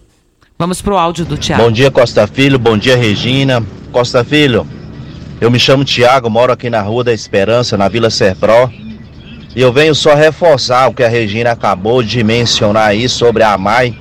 Vamos 0.57 0.81
para 0.81 0.93
o 0.93 0.97
áudio 0.97 1.25
do 1.25 1.37
Tiago. 1.37 1.63
Bom 1.63 1.71
dia, 1.71 1.89
Costa 1.89 2.27
Filho. 2.27 2.59
Bom 2.59 2.77
dia, 2.77 2.97
Regina. 2.97 3.63
Costa 3.91 4.23
Filho, 4.23 4.67
eu 5.39 5.49
me 5.49 5.57
chamo 5.57 5.85
Tiago, 5.85 6.29
moro 6.29 6.51
aqui 6.51 6.69
na 6.69 6.81
Rua 6.81 7.03
da 7.03 7.13
Esperança, 7.13 7.77
na 7.77 7.87
Vila 7.87 8.09
Serpró. 8.09 8.69
E 9.55 9.61
eu 9.61 9.71
venho 9.71 9.95
só 9.95 10.13
reforçar 10.13 10.89
o 10.89 10.93
que 10.93 11.01
a 11.01 11.07
Regina 11.07 11.51
acabou 11.51 12.03
de 12.03 12.23
mencionar 12.23 12.89
aí 12.89 13.07
sobre 13.07 13.41
a 13.41 13.57
MAI. 13.57 13.97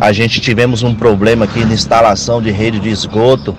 A 0.00 0.10
gente 0.10 0.40
tivemos 0.40 0.82
um 0.82 0.94
problema 0.94 1.44
aqui 1.44 1.64
na 1.64 1.74
instalação 1.74 2.40
de 2.40 2.50
rede 2.50 2.80
de 2.80 2.88
esgoto. 2.88 3.54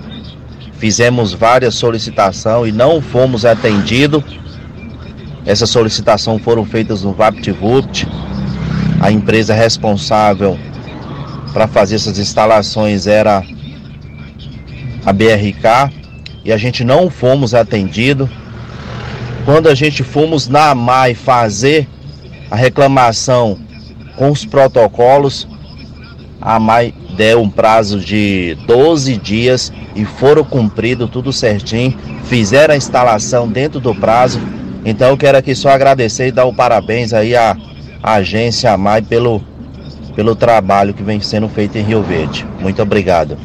Fizemos 0.78 1.32
várias 1.32 1.76
solicitações 1.76 2.74
e 2.74 2.76
não 2.76 3.00
fomos 3.00 3.44
atendidos. 3.44 4.22
Essas 5.46 5.70
solicitações 5.70 6.42
foram 6.42 6.64
feitas 6.64 7.02
no 7.04 7.12
VaptVupt 7.12 8.06
a 9.00 9.10
empresa 9.10 9.54
responsável 9.54 10.58
para 11.52 11.66
fazer 11.66 11.96
essas 11.96 12.18
instalações 12.18 13.06
era 13.06 13.42
a 15.04 15.12
BRK 15.12 15.92
e 16.44 16.52
a 16.52 16.56
gente 16.56 16.84
não 16.84 17.10
fomos 17.10 17.54
atendido. 17.54 18.28
Quando 19.44 19.68
a 19.68 19.74
gente 19.74 20.02
fomos 20.02 20.48
na 20.48 20.70
AMAI 20.70 21.14
fazer 21.14 21.88
a 22.50 22.56
reclamação 22.56 23.58
com 24.16 24.30
os 24.30 24.44
protocolos, 24.44 25.46
a 26.40 26.56
AMAI 26.56 26.92
deu 27.16 27.40
um 27.40 27.48
prazo 27.48 27.98
de 27.98 28.56
12 28.66 29.16
dias 29.16 29.72
e 29.94 30.04
foram 30.04 30.44
cumprido 30.44 31.08
tudo 31.08 31.32
certinho, 31.32 31.96
fizeram 32.24 32.74
a 32.74 32.76
instalação 32.76 33.48
dentro 33.48 33.80
do 33.80 33.94
prazo. 33.94 34.40
Então 34.84 35.08
eu 35.08 35.16
quero 35.16 35.38
aqui 35.38 35.54
só 35.54 35.70
agradecer 35.70 36.28
e 36.28 36.32
dar 36.32 36.44
o 36.44 36.52
parabéns 36.52 37.12
aí 37.12 37.34
a 37.34 37.56
agência 38.14 38.72
AMAI 38.72 39.02
pelo, 39.02 39.42
pelo 40.14 40.36
trabalho 40.36 40.94
que 40.94 41.02
vem 41.02 41.20
sendo 41.20 41.48
feito 41.48 41.76
em 41.76 41.82
Rio 41.82 42.02
Verde. 42.02 42.46
Muito 42.60 42.80
obrigado. 42.80 43.36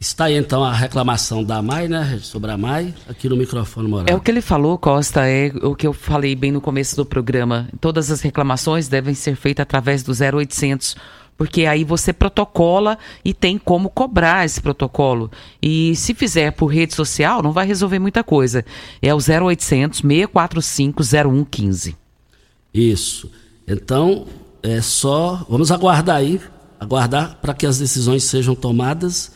Está 0.00 0.24
aí 0.24 0.36
então 0.36 0.64
a 0.64 0.72
reclamação 0.72 1.44
da 1.44 1.58
AMAI, 1.58 1.86
né, 1.86 2.18
sobre 2.22 2.50
a 2.50 2.54
AMAI, 2.54 2.94
aqui 3.06 3.28
no 3.28 3.36
microfone 3.36 3.86
moral. 3.86 4.06
É 4.08 4.14
o 4.14 4.20
que 4.20 4.30
ele 4.30 4.40
falou, 4.40 4.78
Costa, 4.78 5.28
é 5.28 5.52
o 5.62 5.76
que 5.76 5.86
eu 5.86 5.92
falei 5.92 6.34
bem 6.34 6.50
no 6.50 6.60
começo 6.60 6.96
do 6.96 7.04
programa. 7.04 7.68
Todas 7.80 8.10
as 8.10 8.22
reclamações 8.22 8.88
devem 8.88 9.14
ser 9.14 9.36
feitas 9.36 9.62
através 9.62 10.02
do 10.02 10.12
0800 10.12 10.96
porque 11.36 11.64
aí 11.64 11.84
você 11.84 12.12
protocola 12.12 12.98
e 13.24 13.32
tem 13.32 13.56
como 13.56 13.88
cobrar 13.88 14.44
esse 14.44 14.60
protocolo. 14.60 15.30
E 15.62 15.96
se 15.96 16.12
fizer 16.12 16.52
por 16.52 16.66
rede 16.66 16.94
social, 16.94 17.42
não 17.42 17.50
vai 17.50 17.66
resolver 17.66 17.98
muita 17.98 18.22
coisa. 18.22 18.62
É 19.00 19.14
o 19.14 19.16
0800 19.16 20.00
645 20.00 21.02
0115. 21.02 21.99
Isso. 22.72 23.30
Então, 23.66 24.26
é 24.62 24.80
só. 24.80 25.44
Vamos 25.48 25.70
aguardar 25.70 26.16
aí, 26.16 26.40
aguardar 26.78 27.38
para 27.40 27.54
que 27.54 27.66
as 27.66 27.78
decisões 27.78 28.24
sejam 28.24 28.54
tomadas 28.54 29.32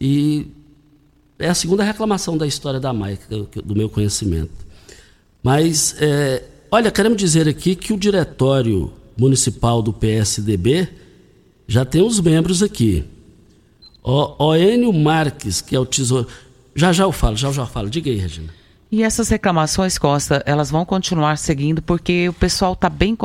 E 0.00 0.46
é 1.38 1.48
a 1.48 1.54
segunda 1.54 1.82
reclamação 1.82 2.36
da 2.36 2.46
história 2.46 2.78
da 2.78 2.92
Maia, 2.92 3.18
do 3.64 3.74
meu 3.74 3.88
conhecimento. 3.88 4.52
Mas, 5.42 5.94
é, 5.98 6.44
olha, 6.70 6.90
queremos 6.90 7.16
dizer 7.18 7.48
aqui 7.48 7.74
que 7.74 7.92
o 7.92 7.98
diretório 7.98 8.92
municipal 9.16 9.80
do 9.80 9.92
PSDB 9.92 10.88
já 11.66 11.84
tem 11.84 12.02
os 12.02 12.20
membros 12.20 12.62
aqui. 12.62 13.04
O 14.02 14.44
Oênio 14.44 14.92
Marques, 14.92 15.60
que 15.60 15.74
é 15.74 15.78
o 15.78 15.86
tesouro. 15.86 16.26
Já 16.74 16.92
já 16.92 17.04
eu 17.04 17.12
falo, 17.12 17.36
já 17.36 17.50
já 17.52 17.62
eu 17.62 17.66
falo. 17.66 17.88
Diga 17.88 18.10
aí, 18.10 18.16
Regina. 18.16 18.52
E 18.90 19.02
essas 19.04 19.28
reclamações, 19.28 19.96
Costa, 19.98 20.42
elas 20.44 20.70
vão 20.70 20.84
continuar 20.84 21.38
seguindo 21.38 21.80
porque 21.80 22.28
o 22.28 22.32
pessoal 22.32 22.72
está 22.72 22.88
bem, 22.88 23.16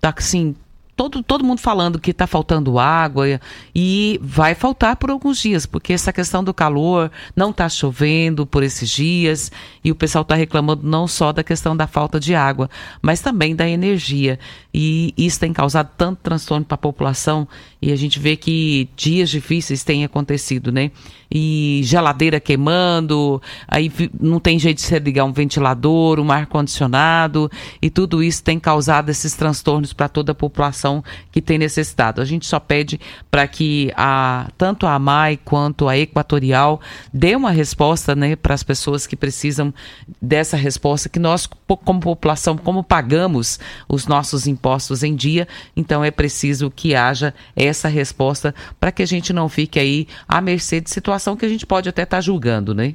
tá, 0.00 0.14
assim, 0.14 0.54
todo, 0.96 1.22
todo 1.22 1.44
mundo 1.44 1.60
falando 1.60 1.98
que 1.98 2.10
está 2.10 2.26
faltando 2.26 2.78
água 2.78 3.40
e 3.74 4.18
vai 4.22 4.54
faltar 4.54 4.96
por 4.96 5.10
alguns 5.10 5.38
dias, 5.38 5.66
porque 5.66 5.92
essa 5.92 6.12
questão 6.12 6.42
do 6.42 6.54
calor 6.54 7.10
não 7.34 7.50
está 7.50 7.68
chovendo 7.68 8.46
por 8.46 8.62
esses 8.62 8.88
dias 8.90 9.50
e 9.82 9.90
o 9.90 9.94
pessoal 9.94 10.22
está 10.22 10.34
reclamando 10.34 10.86
não 10.86 11.06
só 11.06 11.32
da 11.32 11.42
questão 11.42 11.76
da 11.76 11.86
falta 11.86 12.20
de 12.20 12.34
água, 12.34 12.70
mas 13.02 13.20
também 13.20 13.54
da 13.56 13.68
energia. 13.68 14.38
E 14.76 15.14
isso 15.16 15.38
tem 15.38 15.52
causado 15.52 15.88
tanto 15.96 16.18
transtorno 16.20 16.66
para 16.66 16.74
a 16.74 16.78
população 16.78 17.46
e 17.80 17.92
a 17.92 17.96
gente 17.96 18.18
vê 18.18 18.34
que 18.34 18.88
dias 18.96 19.30
difíceis 19.30 19.84
têm 19.84 20.04
acontecido, 20.04 20.72
né? 20.72 20.90
E 21.30 21.80
geladeira 21.84 22.40
queimando, 22.40 23.40
aí 23.68 23.92
não 24.18 24.40
tem 24.40 24.58
jeito 24.58 24.78
de 24.78 24.82
se 24.82 24.98
ligar 24.98 25.24
um 25.24 25.32
ventilador, 25.32 26.18
um 26.18 26.32
ar-condicionado, 26.32 27.50
e 27.80 27.90
tudo 27.90 28.22
isso 28.22 28.42
tem 28.42 28.58
causado 28.58 29.10
esses 29.10 29.34
transtornos 29.34 29.92
para 29.92 30.08
toda 30.08 30.32
a 30.32 30.34
população 30.34 31.04
que 31.30 31.40
tem 31.42 31.58
necessidade. 31.58 32.20
A 32.20 32.24
gente 32.24 32.46
só 32.46 32.58
pede 32.58 32.98
para 33.30 33.46
que 33.46 33.92
a, 33.96 34.48
tanto 34.56 34.86
a 34.86 34.94
AMAI 34.94 35.38
quanto 35.44 35.88
a 35.88 35.96
Equatorial 35.96 36.80
dê 37.12 37.36
uma 37.36 37.50
resposta 37.50 38.14
né, 38.16 38.34
para 38.34 38.54
as 38.54 38.62
pessoas 38.62 39.06
que 39.06 39.16
precisam 39.16 39.74
dessa 40.20 40.56
resposta, 40.56 41.08
que 41.08 41.18
nós, 41.18 41.46
como 41.84 42.00
população, 42.00 42.56
como 42.56 42.82
pagamos 42.82 43.58
os 43.88 44.06
nossos 44.06 44.46
impostos 44.46 44.63
em 45.02 45.14
dia, 45.14 45.46
então 45.76 46.04
é 46.04 46.10
preciso 46.10 46.70
que 46.70 46.94
haja 46.94 47.34
essa 47.54 47.84
essa 47.84 47.88
resposta 47.88 48.54
para 48.80 48.90
que 48.90 49.02
a 49.02 49.06
gente 49.06 49.32
não 49.32 49.48
fique 49.48 49.78
aí 49.78 50.06
à 50.26 50.40
mercê 50.40 50.80
de 50.80 50.90
situação 50.90 51.36
que 51.36 51.44
a 51.44 51.48
gente 51.48 51.66
pode 51.66 51.88
até 51.88 52.02
estar 52.02 52.16
tá 52.16 52.20
julgando, 52.20 52.74
né? 52.74 52.94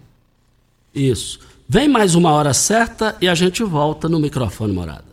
Isso. 0.94 1.40
Vem 1.68 1.88
mais 1.88 2.16
uma 2.16 2.32
hora 2.32 2.54
certa 2.54 3.16
e 3.22 3.28
a 3.28 3.36
gente 3.36 3.64
volta 3.64 4.10
no 4.10 4.20
microfone 4.20 4.74
morada. 4.74 5.06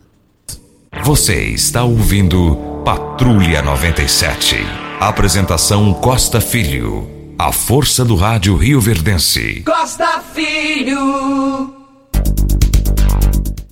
Você 1.03 1.43
está 1.49 1.83
ouvindo 1.83 2.81
Patrulha 2.83 3.61
97. 3.61 4.55
Apresentação 4.99 5.93
Costa 5.93 6.41
Filho. 6.41 7.07
A 7.37 7.51
força 7.51 8.03
do 8.03 8.15
rádio 8.15 8.55
Rio 8.55 8.81
Verdense. 8.81 9.61
Costa 9.61 10.23
Filho. 10.33 11.76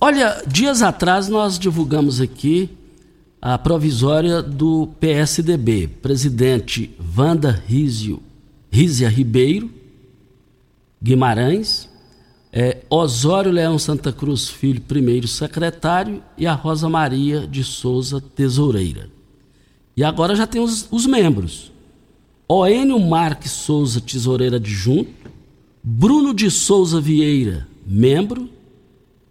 Olha, 0.06 0.40
dias 0.46 0.82
atrás 0.82 1.28
nós 1.28 1.58
divulgamos 1.58 2.20
aqui 2.20 2.70
a 3.42 3.58
provisória 3.58 4.40
do 4.40 4.88
PSDB, 5.00 5.88
presidente 6.00 6.94
Wanda 7.18 7.50
Rizio, 7.50 8.22
Rizia 8.70 9.08
Ribeiro 9.08 9.68
Guimarães, 11.02 11.88
é, 12.52 12.84
Osório 12.88 13.50
Leão 13.50 13.80
Santa 13.80 14.12
Cruz 14.12 14.48
Filho, 14.48 14.80
primeiro 14.80 15.26
secretário, 15.26 16.22
e 16.38 16.46
a 16.46 16.52
Rosa 16.54 16.88
Maria 16.88 17.44
de 17.44 17.64
Souza, 17.64 18.20
tesoureira. 18.20 19.10
E 19.96 20.04
agora 20.04 20.36
já 20.36 20.46
tem 20.46 20.62
os, 20.62 20.86
os 20.88 21.04
membros. 21.04 21.72
Oênio 22.46 23.00
Marques 23.00 23.50
Souza, 23.50 24.00
tesoureira 24.00 24.54
adjunto, 24.54 25.10
Bruno 25.82 26.32
de 26.32 26.48
Souza 26.48 27.00
Vieira, 27.00 27.66
membro, 27.84 28.54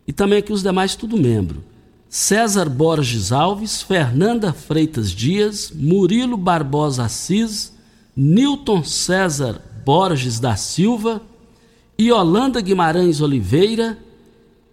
e 0.08 0.14
também 0.14 0.40
aqui 0.40 0.54
os 0.54 0.64
demais, 0.64 0.96
tudo 0.96 1.18
membro. 1.18 1.64
César 2.10 2.70
Borges 2.70 3.32
Alves, 3.32 3.82
Fernanda 3.82 4.54
Freitas 4.54 5.12
Dias, 5.12 5.72
Murilo 5.74 6.38
Barbosa 6.38 7.06
Assis, 7.06 7.74
Newton 8.16 8.84
César 8.84 9.62
Borges 9.86 10.40
da 10.40 10.56
Silva, 10.56 11.22
Yolanda 12.00 12.62
Guimarães 12.62 13.22
Oliveira 13.22 13.98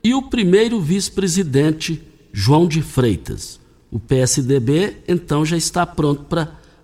e 0.04 0.14
o 0.14 0.22
primeiro 0.22 0.80
vice-presidente 0.80 2.02
João 2.32 2.66
de 2.66 2.82
Freitas. 2.82 3.60
O 3.90 3.98
PSDB 3.98 4.98
então 5.06 5.44
já 5.44 5.56
está 5.56 5.84
pronto 5.84 6.24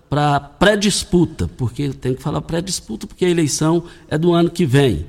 para 0.09 0.39
pré-disputa, 0.39 1.49
porque 1.57 1.89
tem 1.89 2.13
que 2.13 2.21
falar 2.21 2.41
pré-disputa 2.41 3.07
porque 3.07 3.25
a 3.25 3.29
eleição 3.29 3.83
é 4.09 4.17
do 4.17 4.33
ano 4.33 4.49
que 4.49 4.65
vem. 4.65 5.05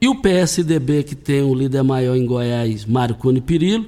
E 0.00 0.08
o 0.08 0.14
PSDB, 0.16 1.02
que 1.02 1.14
tem 1.14 1.42
o 1.42 1.54
líder 1.54 1.82
maior 1.82 2.16
em 2.16 2.26
Goiás, 2.26 2.84
Mário 2.84 3.14
Cune 3.14 3.40
Pirillo, 3.40 3.86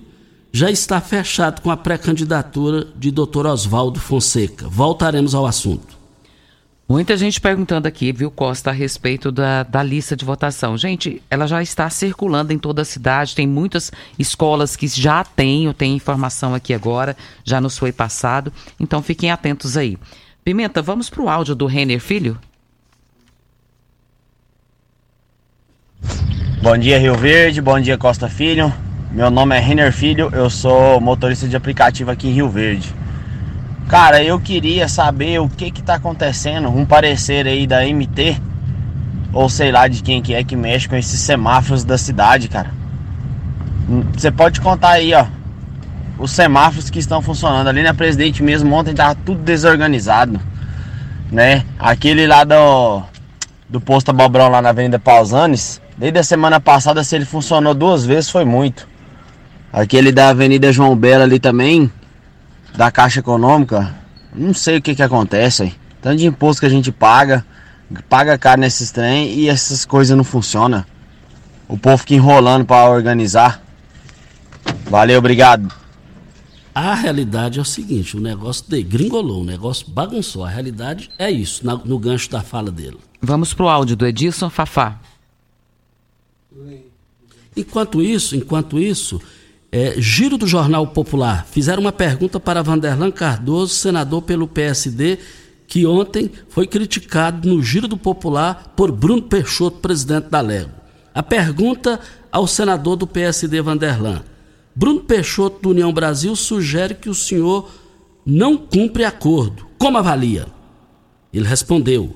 já 0.53 0.71
está 0.71 1.01
fechado 1.01 1.61
com 1.61 1.71
a 1.71 1.77
pré-candidatura 1.77 2.87
de 2.97 3.11
Dr. 3.11 3.47
Oswaldo 3.47 4.01
Fonseca. 4.01 4.67
Voltaremos 4.69 5.35
ao 5.35 5.47
assunto. 5.47 5.99
Muita 6.89 7.19
gente 7.19 7.39
perguntando 7.39 7.87
aqui, 7.87 8.11
viu, 8.13 8.31
Costa, 8.31 8.71
a 8.71 8.73
respeito 8.73 9.31
da, 9.31 9.63
da 9.63 9.83
lista 9.83 10.17
de 10.17 10.25
votação. 10.25 10.79
Gente, 10.79 11.23
ela 11.29 11.47
já 11.47 11.63
está 11.63 11.91
circulando 11.91 12.51
em 12.51 12.59
toda 12.59 12.81
a 12.81 12.85
cidade, 12.85 13.35
tem 13.35 13.47
muitas 13.47 13.93
escolas 14.19 14.75
que 14.75 14.89
já 14.89 15.23
têm, 15.23 15.67
eu 15.67 15.75
tenho 15.75 15.95
informação 15.95 16.55
aqui 16.55 16.73
agora, 16.73 17.15
já 17.45 17.61
nos 17.61 17.77
foi 17.77 17.93
passado, 17.93 18.51
então 18.81 19.03
fiquem 19.03 19.31
atentos 19.31 19.77
aí. 19.77 19.99
Pimenta, 20.43 20.81
vamos 20.81 21.11
para 21.11 21.23
o 21.23 21.29
áudio 21.29 21.55
do 21.55 21.67
Renner 21.67 22.01
Filho? 22.01 22.39
Bom 26.61 26.77
dia, 26.77 26.99
Rio 26.99 27.15
Verde, 27.15 27.63
bom 27.63 27.81
dia, 27.81 27.97
Costa 27.97 28.29
Filho. 28.29 28.73
Meu 29.13 29.31
nome 29.31 29.57
é 29.57 29.61
Renner 29.61 29.93
Filho, 29.93 30.29
eu 30.33 30.51
sou 30.51 31.01
motorista 31.01 31.49
de 31.49 31.57
aplicativo 31.57 32.11
aqui 32.11 32.29
em 32.29 32.33
Rio 32.33 32.49
Verde. 32.51 32.93
Cara, 33.89 34.23
eu 34.23 34.39
queria 34.39 34.89
saber 34.89 35.41
o 35.41 35.49
que 35.49 35.71
que 35.71 35.83
tá 35.83 35.95
acontecendo, 35.95 36.69
um 36.69 36.85
parecer 36.85 37.47
aí 37.47 37.67
da 37.67 37.87
MT, 37.87 38.37
ou 39.33 39.49
sei 39.49 39.73
lá 39.73 39.89
de 39.89 40.03
quem 40.03 40.21
que 40.21 40.35
é 40.35 40.45
que 40.45 40.57
mexe 40.57 40.89
com 40.89 40.97
esses 40.97 41.21
semáforos 41.21 41.85
da 41.85 41.97
cidade, 41.97 42.49
cara. 42.49 42.71
Você 44.13 44.31
pode 44.31 44.61
contar 44.61 44.91
aí, 44.91 45.15
ó, 45.15 45.27
os 46.19 46.33
semáforos 46.33 46.91
que 46.91 46.99
estão 46.99 47.23
funcionando. 47.23 47.69
Ali 47.69 47.83
na 47.83 47.95
Presidente 47.95 48.43
mesmo, 48.43 48.75
ontem 48.75 48.95
tava 48.95 49.15
tudo 49.15 49.41
desorganizado, 49.43 50.41
né? 51.31 51.65
Aquele 51.79 52.27
lá 52.27 52.45
do, 52.45 53.05
do 53.69 53.81
posto 53.81 54.11
Abobrão 54.11 54.49
lá 54.49 54.63
na 54.63 54.71
Avenida 54.71 54.99
Pausanes, 54.99 55.81
desde 55.97 56.19
a 56.19 56.23
semana 56.23 56.59
passada, 56.59 57.05
se 57.05 57.15
ele 57.15 57.25
funcionou 57.25 57.75
duas 57.75 58.05
vezes, 58.05 58.31
foi 58.31 58.45
muito. 58.45 58.89
Aquele 59.73 60.11
da 60.11 60.31
Avenida 60.31 60.73
João 60.73 60.97
Bela 60.97 61.25
ali 61.25 61.39
também, 61.39 61.91
da 62.75 62.91
Caixa 62.91 63.21
Econômica, 63.21 63.95
não 64.35 64.55
sei 64.55 64.79
o 64.79 64.83
que 64.83 64.95
que 64.95 65.03
acontece 65.03 65.65
aí. 65.65 65.75
Tanto 66.01 66.17
de 66.17 66.27
imposto 66.27 66.61
que 66.61 66.67
a 66.67 66.71
gente 66.71 66.91
paga, 66.91 67.45
paga 68.09 68.39
caro 68.39 68.61
nesses 68.61 68.91
trem 68.91 69.35
e 69.35 69.49
essas 69.49 69.85
coisas 69.85 70.17
não 70.17 70.25
funcionam. 70.25 70.85
O 71.67 71.77
povo 71.77 71.99
fica 71.99 72.15
enrolando 72.15 72.65
para 72.65 72.89
organizar. 72.89 73.63
Valeu, 74.89 75.19
obrigado. 75.19 75.71
A 76.75 76.95
realidade 76.95 77.59
é 77.59 77.63
o 77.63 77.65
seguinte, 77.65 78.17
o 78.17 78.21
negócio 78.21 78.65
degringolou, 78.69 79.43
o 79.43 79.45
negócio 79.45 79.91
bagunçou. 79.91 80.45
A 80.45 80.49
realidade 80.49 81.11
é 81.19 81.31
isso, 81.31 81.67
no 81.85 81.99
gancho 81.99 82.31
da 82.31 82.41
fala 82.41 82.71
dele. 82.71 82.99
Vamos 83.21 83.53
pro 83.53 83.69
áudio 83.69 83.97
do 83.97 84.07
Edilson 84.07 84.49
Fafá. 84.49 85.01
Enquanto 87.57 88.01
isso, 88.01 88.37
enquanto 88.37 88.79
isso, 88.79 89.21
é, 89.71 90.01
Giro 90.01 90.39
do 90.39 90.47
Jornal 90.47 90.87
Popular. 90.87 91.45
Fizeram 91.47 91.83
uma 91.83 91.93
pergunta 91.93 92.39
para 92.39 92.63
Vanderlan 92.63 93.11
Cardoso, 93.11 93.75
senador 93.75 94.23
pelo 94.23 94.47
PSD, 94.47 95.19
que 95.67 95.85
ontem 95.85 96.31
foi 96.49 96.67
criticado 96.67 97.49
no 97.49 97.63
Giro 97.63 97.89
do 97.89 97.97
Popular 97.97 98.73
por 98.77 98.91
Bruno 98.91 99.23
Peixoto, 99.23 99.79
presidente 99.79 100.29
da 100.31 100.41
Lego. 100.41 100.71
A 101.15 101.23
pergunta 101.23 102.01
ao 102.31 102.47
senador 102.47 102.97
do 102.97 103.07
PSD, 103.07 103.61
Vanderlan. 103.61 104.23
Bruno 104.75 105.01
Peixoto, 105.01 105.61
do 105.61 105.71
União 105.71 105.93
Brasil, 105.93 106.35
sugere 106.37 106.95
que 106.95 107.11
o 107.11 107.15
senhor 107.15 107.69
não 108.25 108.57
cumpre 108.57 109.05
acordo. 109.05 109.67
Como 109.77 109.99
avalia? 109.99 110.47
Ele 111.33 111.47
respondeu: 111.47 112.15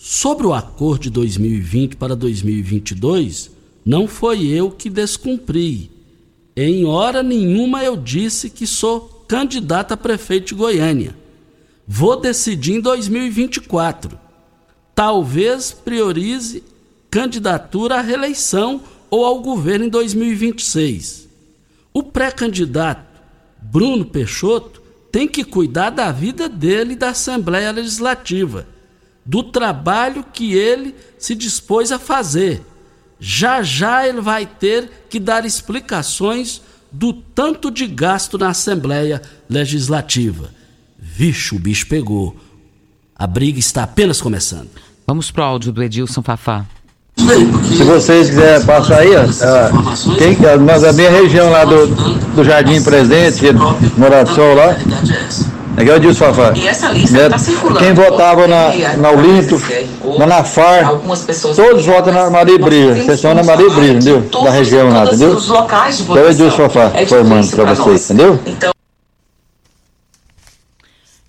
Sobre 0.00 0.46
o 0.46 0.54
acordo 0.54 1.02
de 1.02 1.10
2020 1.10 1.96
para 1.96 2.14
2022, 2.14 3.50
não 3.84 4.06
foi 4.06 4.46
eu 4.46 4.70
que 4.70 4.88
descumpri 4.88 5.90
em 6.60 6.84
hora 6.84 7.20
nenhuma 7.22 7.84
eu 7.84 7.96
disse 7.96 8.48
que 8.48 8.66
sou 8.66 9.24
candidato 9.26 9.92
a 9.92 9.96
prefeito 9.96 10.48
de 10.48 10.54
Goiânia. 10.54 11.16
Vou 11.86 12.20
decidir 12.20 12.74
em 12.74 12.80
2024. 12.80 14.16
Talvez 14.94 15.72
priorize 15.72 16.62
candidatura 17.10 17.96
à 17.96 18.00
reeleição 18.00 18.80
ou 19.10 19.24
ao 19.24 19.40
governo 19.40 19.86
em 19.86 19.88
2026. 19.88 21.28
O 21.92 22.04
pré-candidato 22.04 23.20
Bruno 23.60 24.04
Peixoto 24.04 24.80
tem 25.10 25.26
que 25.26 25.42
cuidar 25.42 25.90
da 25.90 26.12
vida 26.12 26.48
dele 26.48 26.92
e 26.92 26.96
da 26.96 27.10
Assembleia 27.10 27.72
Legislativa. 27.72 28.77
Do 29.28 29.42
trabalho 29.42 30.24
que 30.32 30.54
ele 30.54 30.94
se 31.18 31.34
dispôs 31.34 31.92
a 31.92 31.98
fazer. 31.98 32.62
Já 33.20 33.62
já 33.62 34.08
ele 34.08 34.22
vai 34.22 34.46
ter 34.46 35.04
que 35.10 35.20
dar 35.20 35.44
explicações 35.44 36.62
do 36.90 37.12
tanto 37.12 37.70
de 37.70 37.86
gasto 37.86 38.38
na 38.38 38.48
Assembleia 38.48 39.20
Legislativa. 39.46 40.48
Vixe, 40.98 41.54
o 41.54 41.58
bicho 41.58 41.86
pegou. 41.88 42.34
A 43.14 43.26
briga 43.26 43.58
está 43.58 43.82
apenas 43.82 44.18
começando. 44.18 44.70
Vamos 45.06 45.30
pro 45.30 45.42
áudio 45.42 45.72
do 45.72 45.82
Edilson 45.82 46.22
Fafá. 46.22 46.64
Se 47.18 47.84
vocês 47.84 48.30
quiserem 48.30 48.64
passar 48.64 49.00
aí, 49.00 49.10
ó, 49.14 50.14
quem, 50.16 50.38
mas 50.64 50.84
a 50.84 50.92
minha 50.94 51.10
região 51.10 51.50
lá 51.50 51.66
do, 51.66 51.86
do 52.34 52.44
Jardim 52.44 52.82
Presente, 52.82 53.44
Morado 53.98 54.34
Sol 54.34 54.54
lá, 54.54 54.74
aqui 55.82 55.90
é 55.90 55.98
Dilson 55.98 56.32
Fafá. 56.32 56.52
E 56.54 56.68
essa 56.68 56.88
lista 56.88 57.18
está 57.18 57.38
circulando. 57.38 57.78
Quem 57.78 57.94
votava 57.94 58.46
na, 58.46 58.72
na 58.96 59.10
Olinto, 59.10 59.60
na 60.18 60.26
Nafar, 60.26 60.92
todos 61.54 61.86
votam 61.86 62.12
na 62.12 62.30
Maria 62.30 62.58
Brilha, 62.58 62.98
exceção 62.98 63.34
na 63.34 63.42
Maria 63.42 63.68
Brilha, 63.70 63.92
entendeu? 63.92 64.24
Da 64.42 64.50
região 64.50 64.88
lá, 64.90 65.04
entendeu? 65.04 65.38
Então 65.38 66.18
é 66.18 66.30
Edilson 66.30 66.68
Fafá 66.68 66.90
formando 67.06 67.50
para 67.50 67.74
vocês, 67.74 68.10
entendeu? 68.10 68.38
Então, 68.46 68.72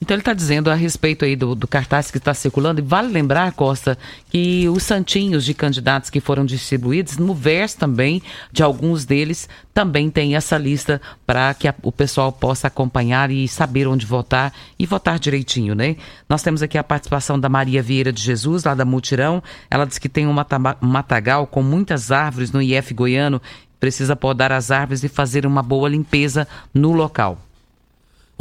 então 0.02 0.16
ele 0.16 0.22
está 0.22 0.34
dizendo 0.34 0.72
a 0.72 0.76
respeito 0.76 1.26
aí 1.26 1.36
do, 1.36 1.54
do 1.54 1.68
cartaz 1.68 2.10
que 2.10 2.18
está 2.18 2.34
circulando, 2.34 2.80
e 2.80 2.84
vale 2.84 3.10
lembrar, 3.10 3.52
Costa, 3.52 3.98
que 4.30 4.68
os 4.70 4.84
santinhos 4.84 5.44
de 5.44 5.54
candidatos 5.54 6.10
que 6.10 6.22
foram 6.22 6.46
distribuídos, 6.46 7.18
no 7.18 7.34
verso 7.34 7.78
também 7.78 8.22
de 8.52 8.64
alguns 8.64 9.04
deles, 9.06 9.50
também 9.74 10.10
tem 10.10 10.36
essa 10.36 10.58
lista 10.58 11.02
para 11.26 11.54
que 11.54 11.68
a, 11.68 11.76
o 11.84 11.92
pessoal 11.92 12.32
possa 12.32 12.68
acompanhar 12.68 13.30
e 13.30 13.48
saber 13.48 13.88
onde 13.88 14.06
votar 14.06 14.54
e 14.78 14.86
votar 14.86 15.20
direitinho, 15.20 15.76
né? 15.76 15.98
Nós 16.30 16.42
temos 16.42 16.64
aqui 16.64 16.78
a 16.78 16.84
participação 16.84 17.38
da 17.40 17.50
Maria 17.50 17.82
Vieira 17.84 18.12
de 18.12 18.22
Jesus, 18.22 18.64
lá 18.64 18.74
da 18.74 18.86
Mutirão. 18.86 19.44
Ela 19.70 19.86
diz 19.86 19.98
que 19.98 20.10
tem 20.10 20.28
um 20.28 20.36
matagal 20.82 21.46
com 21.46 21.62
muitas 21.62 22.12
árvores 22.12 22.52
no 22.52 22.62
IF 22.62 22.94
goiano, 22.94 23.42
precisa 23.80 24.16
podar 24.16 24.52
as 24.52 24.72
árvores 24.72 25.04
e 25.04 25.10
fazer 25.10 25.46
uma 25.46 25.62
boa 25.62 25.90
limpeza 25.90 26.48
no 26.74 26.94
local. 26.94 27.49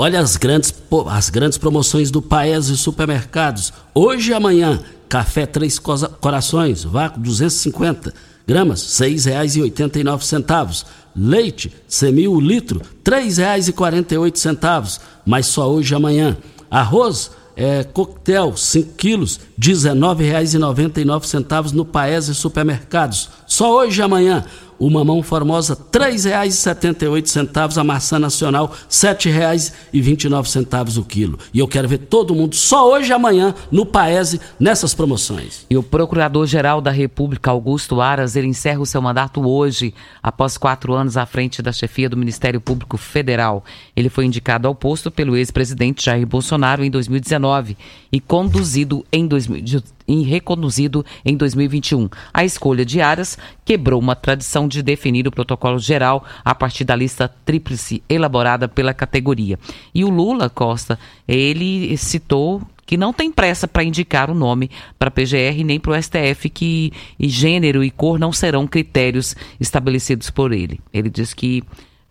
Olha 0.01 0.20
as 0.20 0.36
grandes, 0.36 0.72
as 1.11 1.28
grandes 1.28 1.59
promoções 1.59 2.09
do 2.09 2.22
Paes 2.22 2.68
e 2.68 2.76
Supermercados. 2.76 3.72
Hoje 3.92 4.30
e 4.30 4.34
amanhã, 4.34 4.80
café 5.09 5.44
Três 5.44 5.76
Corações, 5.76 6.84
vácuo 6.84 7.20
250 7.20 8.14
gramas, 8.46 9.01
R$ 9.01 9.11
6,89. 9.11 10.84
Leite, 11.16 11.72
semil 11.88 12.40
litro, 12.40 12.78
R$ 12.78 12.86
3,48. 13.05 15.01
Mas 15.26 15.46
só 15.46 15.68
hoje 15.68 15.92
e 15.92 15.96
amanhã. 15.96 16.36
Arroz, 16.70 17.32
é, 17.57 17.82
coquetel, 17.82 18.57
5 18.57 18.94
quilos, 18.94 19.40
R$ 19.61 19.72
19,99 19.72 21.72
no 21.72 21.84
Paes 21.84 22.28
e 22.28 22.36
Supermercados. 22.36 23.30
Só 23.49 23.74
hoje 23.74 24.01
e 24.01 24.05
amanhã 24.05 24.44
o 24.79 24.89
mamão 24.89 25.22
formosa 25.22 25.74
R$ 25.74 25.99
3,78, 25.99 27.76
a 27.76 27.85
maçã 27.85 28.18
nacional 28.18 28.66
R$ 28.66 28.76
7,29 28.89 30.99
o 30.99 31.05
quilo. 31.05 31.39
E 31.53 31.59
eu 31.59 31.66
quero 31.66 31.89
ver 31.89 31.99
todo 31.99 32.35
mundo 32.35 32.55
só 32.55 32.93
hoje 32.93 33.11
e 33.11 33.12
amanhã 33.12 33.55
no 33.70 33.85
Paese 33.85 34.41
nessas 34.59 34.95
promoções. 34.95 35.66
E 35.68 35.76
o 35.76 35.83
Procurador-Geral 35.83 36.81
da 36.81 36.91
República, 36.91 37.51
Augusto 37.51 38.01
Aras, 38.01 38.37
ele 38.37 38.47
encerra 38.47 38.81
o 38.81 38.87
seu 38.87 39.03
mandato 39.03 39.47
hoje, 39.47 39.93
após 40.22 40.57
quatro 40.57 40.95
anos 40.95 41.16
à 41.16 41.26
frente 41.26 41.61
da 41.61 41.72
chefia 41.72 42.09
do 42.09 42.16
Ministério 42.16 42.61
Público 42.61 42.97
Federal. 42.97 43.64
Ele 43.97 44.09
foi 44.09 44.26
indicado 44.26 44.68
ao 44.68 44.74
posto 44.74 45.11
pelo 45.11 45.37
ex-presidente 45.37 46.05
Jair 46.05 46.26
Bolsonaro 46.26 46.85
em 46.85 46.91
2019 46.91 47.76
e 48.12 48.20
conduzido 48.20 49.05
em 49.12 49.26
2018 49.26 49.97
e 50.09 50.22
reconduzido 50.22 51.04
em 51.24 51.36
2021. 51.36 52.09
A 52.32 52.44
escolha 52.44 52.84
de 52.84 53.00
Aras 53.00 53.38
quebrou 53.64 54.00
uma 54.00 54.16
tradição 54.16 54.66
de 54.66 54.82
definir 54.82 55.28
o 55.28 55.30
protocolo 55.30 55.78
geral 55.78 56.24
a 56.42 56.54
partir 56.54 56.84
da 56.84 56.96
lista 56.96 57.28
tríplice 57.44 58.02
elaborada 58.09 58.66
pela 58.66 58.94
categoria. 58.94 59.59
E 59.94 60.04
o 60.04 60.09
Lula 60.09 60.48
Costa, 60.48 60.98
ele 61.26 61.96
citou 61.98 62.62
que 62.88 62.96
não 62.96 63.12
tem 63.12 63.30
pressa 63.30 63.68
para 63.68 63.84
indicar 63.84 64.30
o 64.30 64.34
nome 64.34 64.70
para 64.98 65.09
a 65.09 65.11
PGR 65.11 65.62
nem 65.62 65.78
para 65.78 65.92
o 65.92 66.02
STF, 66.02 66.48
que 66.48 66.90
gênero 67.20 67.84
e 67.84 67.90
cor 67.90 68.18
não 68.18 68.32
serão 68.32 68.66
critérios 68.66 69.36
estabelecidos 69.61 70.30
por 70.30 70.52
ele. 70.52 70.80
Ele 70.90 71.11
diz 71.11 71.34
que 71.34 71.62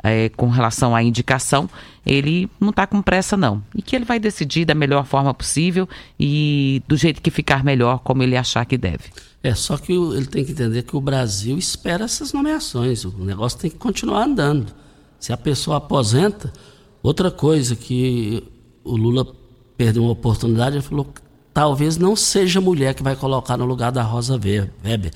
é, 0.04 0.30
com 0.30 0.50
relação 0.50 0.96
à 0.96 1.04
indicação, 1.04 1.70
ele 2.06 2.50
não 2.60 2.70
está 2.70 2.86
com 2.86 3.02
pressa, 3.02 3.36
não. 3.36 3.64
E 3.76 3.82
que 3.82 3.96
ele 3.96 4.06
vai 4.06 4.20
decidir 4.20 4.66
da 4.66 4.76
melhor 4.76 5.06
forma 5.06 5.34
possível 5.34 5.88
e 6.20 6.82
do 6.88 6.96
jeito 6.96 7.22
que 7.22 7.32
ficar 7.32 7.64
melhor, 7.64 8.00
como 8.00 8.24
ele 8.24 8.38
achar 8.38 8.66
que 8.66 8.78
deve. 8.78 9.06
É, 9.44 9.54
só 9.54 9.78
que 9.78 9.94
ele 9.94 10.26
tem 10.26 10.44
que 10.44 10.52
entender 10.52 10.84
que 10.84 10.96
o 10.96 11.02
Brasil 11.02 11.58
espera 11.58 12.06
essas 12.06 12.34
nomeações. 12.34 13.06
O 13.06 13.12
negócio 13.24 13.60
tem 13.60 13.72
que 13.72 13.78
continuar 13.78 14.24
andando. 14.24 14.74
Se 15.20 15.34
a 15.34 15.38
pessoa 15.38 15.78
aposenta, 15.78 16.52
outra 17.02 17.32
coisa 17.32 17.76
que 17.76 18.44
o 18.84 18.96
Lula 18.96 19.28
perdeu 19.76 20.04
uma 20.04 20.12
oportunidade, 20.12 20.76
ele 20.76 20.84
falou 20.84 21.14
talvez 21.54 21.98
não 21.98 22.16
seja 22.16 22.60
a 22.60 22.62
mulher 22.62 22.94
que 22.94 23.02
vai 23.02 23.16
colocar 23.16 23.58
no 23.58 23.66
lugar 23.66 23.92
da 23.92 24.04
Rosa 24.04 24.36
Weber. 24.36 25.12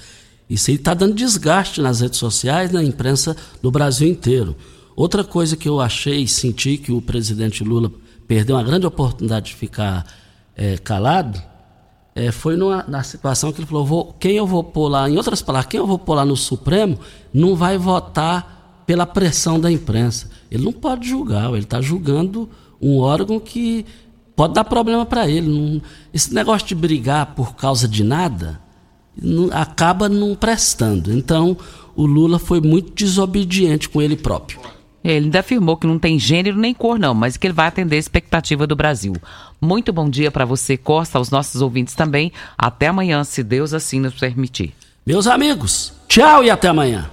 Isso 0.52 0.70
aí 0.70 0.76
está 0.76 0.93
dando 0.93 1.14
desgaste 1.14 1.80
nas 1.80 2.02
redes 2.02 2.20
sociais, 2.20 2.74
na 2.74 2.84
imprensa 2.84 3.38
do 3.62 3.72
Brasil 3.72 4.06
inteiro. 4.06 4.54
Outra 4.97 5.24
coisa 5.24 5.56
que 5.56 5.70
eu 5.70 5.80
achei, 5.80 6.28
senti 6.28 6.78
que 6.78 6.91
o 6.91 7.02
presidente 7.02 7.64
Lula 7.64 7.89
perdeu 8.28 8.58
uma 8.58 8.64
grande 8.64 8.86
oportunidade 8.86 9.45
de 9.45 9.56
ficar 9.56 10.06
é, 10.54 10.78
calado, 10.78 11.41
é, 12.14 12.34
foi 12.34 12.58
numa, 12.58 12.84
na 12.86 13.02
situação 13.02 13.54
que 13.54 13.62
ele 13.62 13.66
falou: 13.66 13.86
vou, 13.86 14.14
quem 14.20 14.34
eu 14.34 14.45
vou 14.45 14.62
pôr 14.62 14.89
lá, 14.89 15.10
em 15.10 15.16
outras 15.16 15.41
palavras, 15.41 15.70
quem 15.70 15.78
eu 15.78 15.88
vou 15.88 15.97
pôr 15.97 16.16
lá 16.16 16.26
no 16.26 16.36
Supremo 16.36 16.99
não 17.34 17.56
vai 17.56 17.78
votar 17.78 18.84
pela 18.86 19.06
pressão 19.06 19.58
da 19.58 19.72
imprensa. 19.72 20.30
Ele 20.52 20.66
não 20.66 20.74
pode 20.74 21.08
julgar, 21.08 21.49
ele 21.52 21.60
está 21.60 21.80
julgando 21.80 22.49
um 22.82 22.97
órgão 22.97 23.39
que 23.39 23.86
pode 24.36 24.54
dar 24.54 24.66
problema 24.66 25.06
para 25.06 25.30
ele. 25.30 25.47
Não, 25.47 25.82
esse 26.14 26.34
negócio 26.34 26.68
de 26.68 26.76
brigar 26.76 27.28
por 27.36 27.56
causa 27.56 27.88
de 27.88 28.04
nada 28.04 28.60
acaba 29.51 30.07
não 30.07 30.36
prestando. 30.36 31.14
Então, 31.14 31.57
o 31.95 32.05
Lula 32.05 32.39
foi 32.39 32.62
muito 32.62 32.93
desobediente 32.93 33.89
com 33.89 34.01
ele 34.01 34.16
próprio. 34.16 34.59
Ele 35.03 35.26
ainda 35.26 35.39
afirmou 35.39 35.78
que 35.78 35.88
não 35.88 35.97
tem 35.97 36.20
gênero 36.20 36.57
nem 36.57 36.74
cor, 36.74 36.99
não, 36.99 37.14
mas 37.14 37.36
que 37.36 37.47
ele 37.47 37.53
vai 37.53 37.68
atender 37.68 37.95
a 37.95 37.99
expectativa 37.99 38.68
do 38.68 38.76
Brasil. 38.76 39.14
Muito 39.59 39.91
bom 39.91 40.09
dia 40.09 40.30
para 40.30 40.45
você, 40.45 40.78
Costa, 40.78 41.18
aos 41.18 41.32
nossos 41.32 41.62
ouvintes 41.62 41.95
também. 41.95 42.32
Até 42.57 42.88
amanhã, 42.88 43.24
se 43.24 43.43
Deus 43.43 43.74
assim 43.74 43.99
nos 43.99 44.14
permitir. 44.14 44.74
Meus 45.05 45.26
amigos, 45.26 45.93
tchau 46.07 46.43
e 46.43 46.49
até 46.51 46.68
amanhã. 46.68 47.09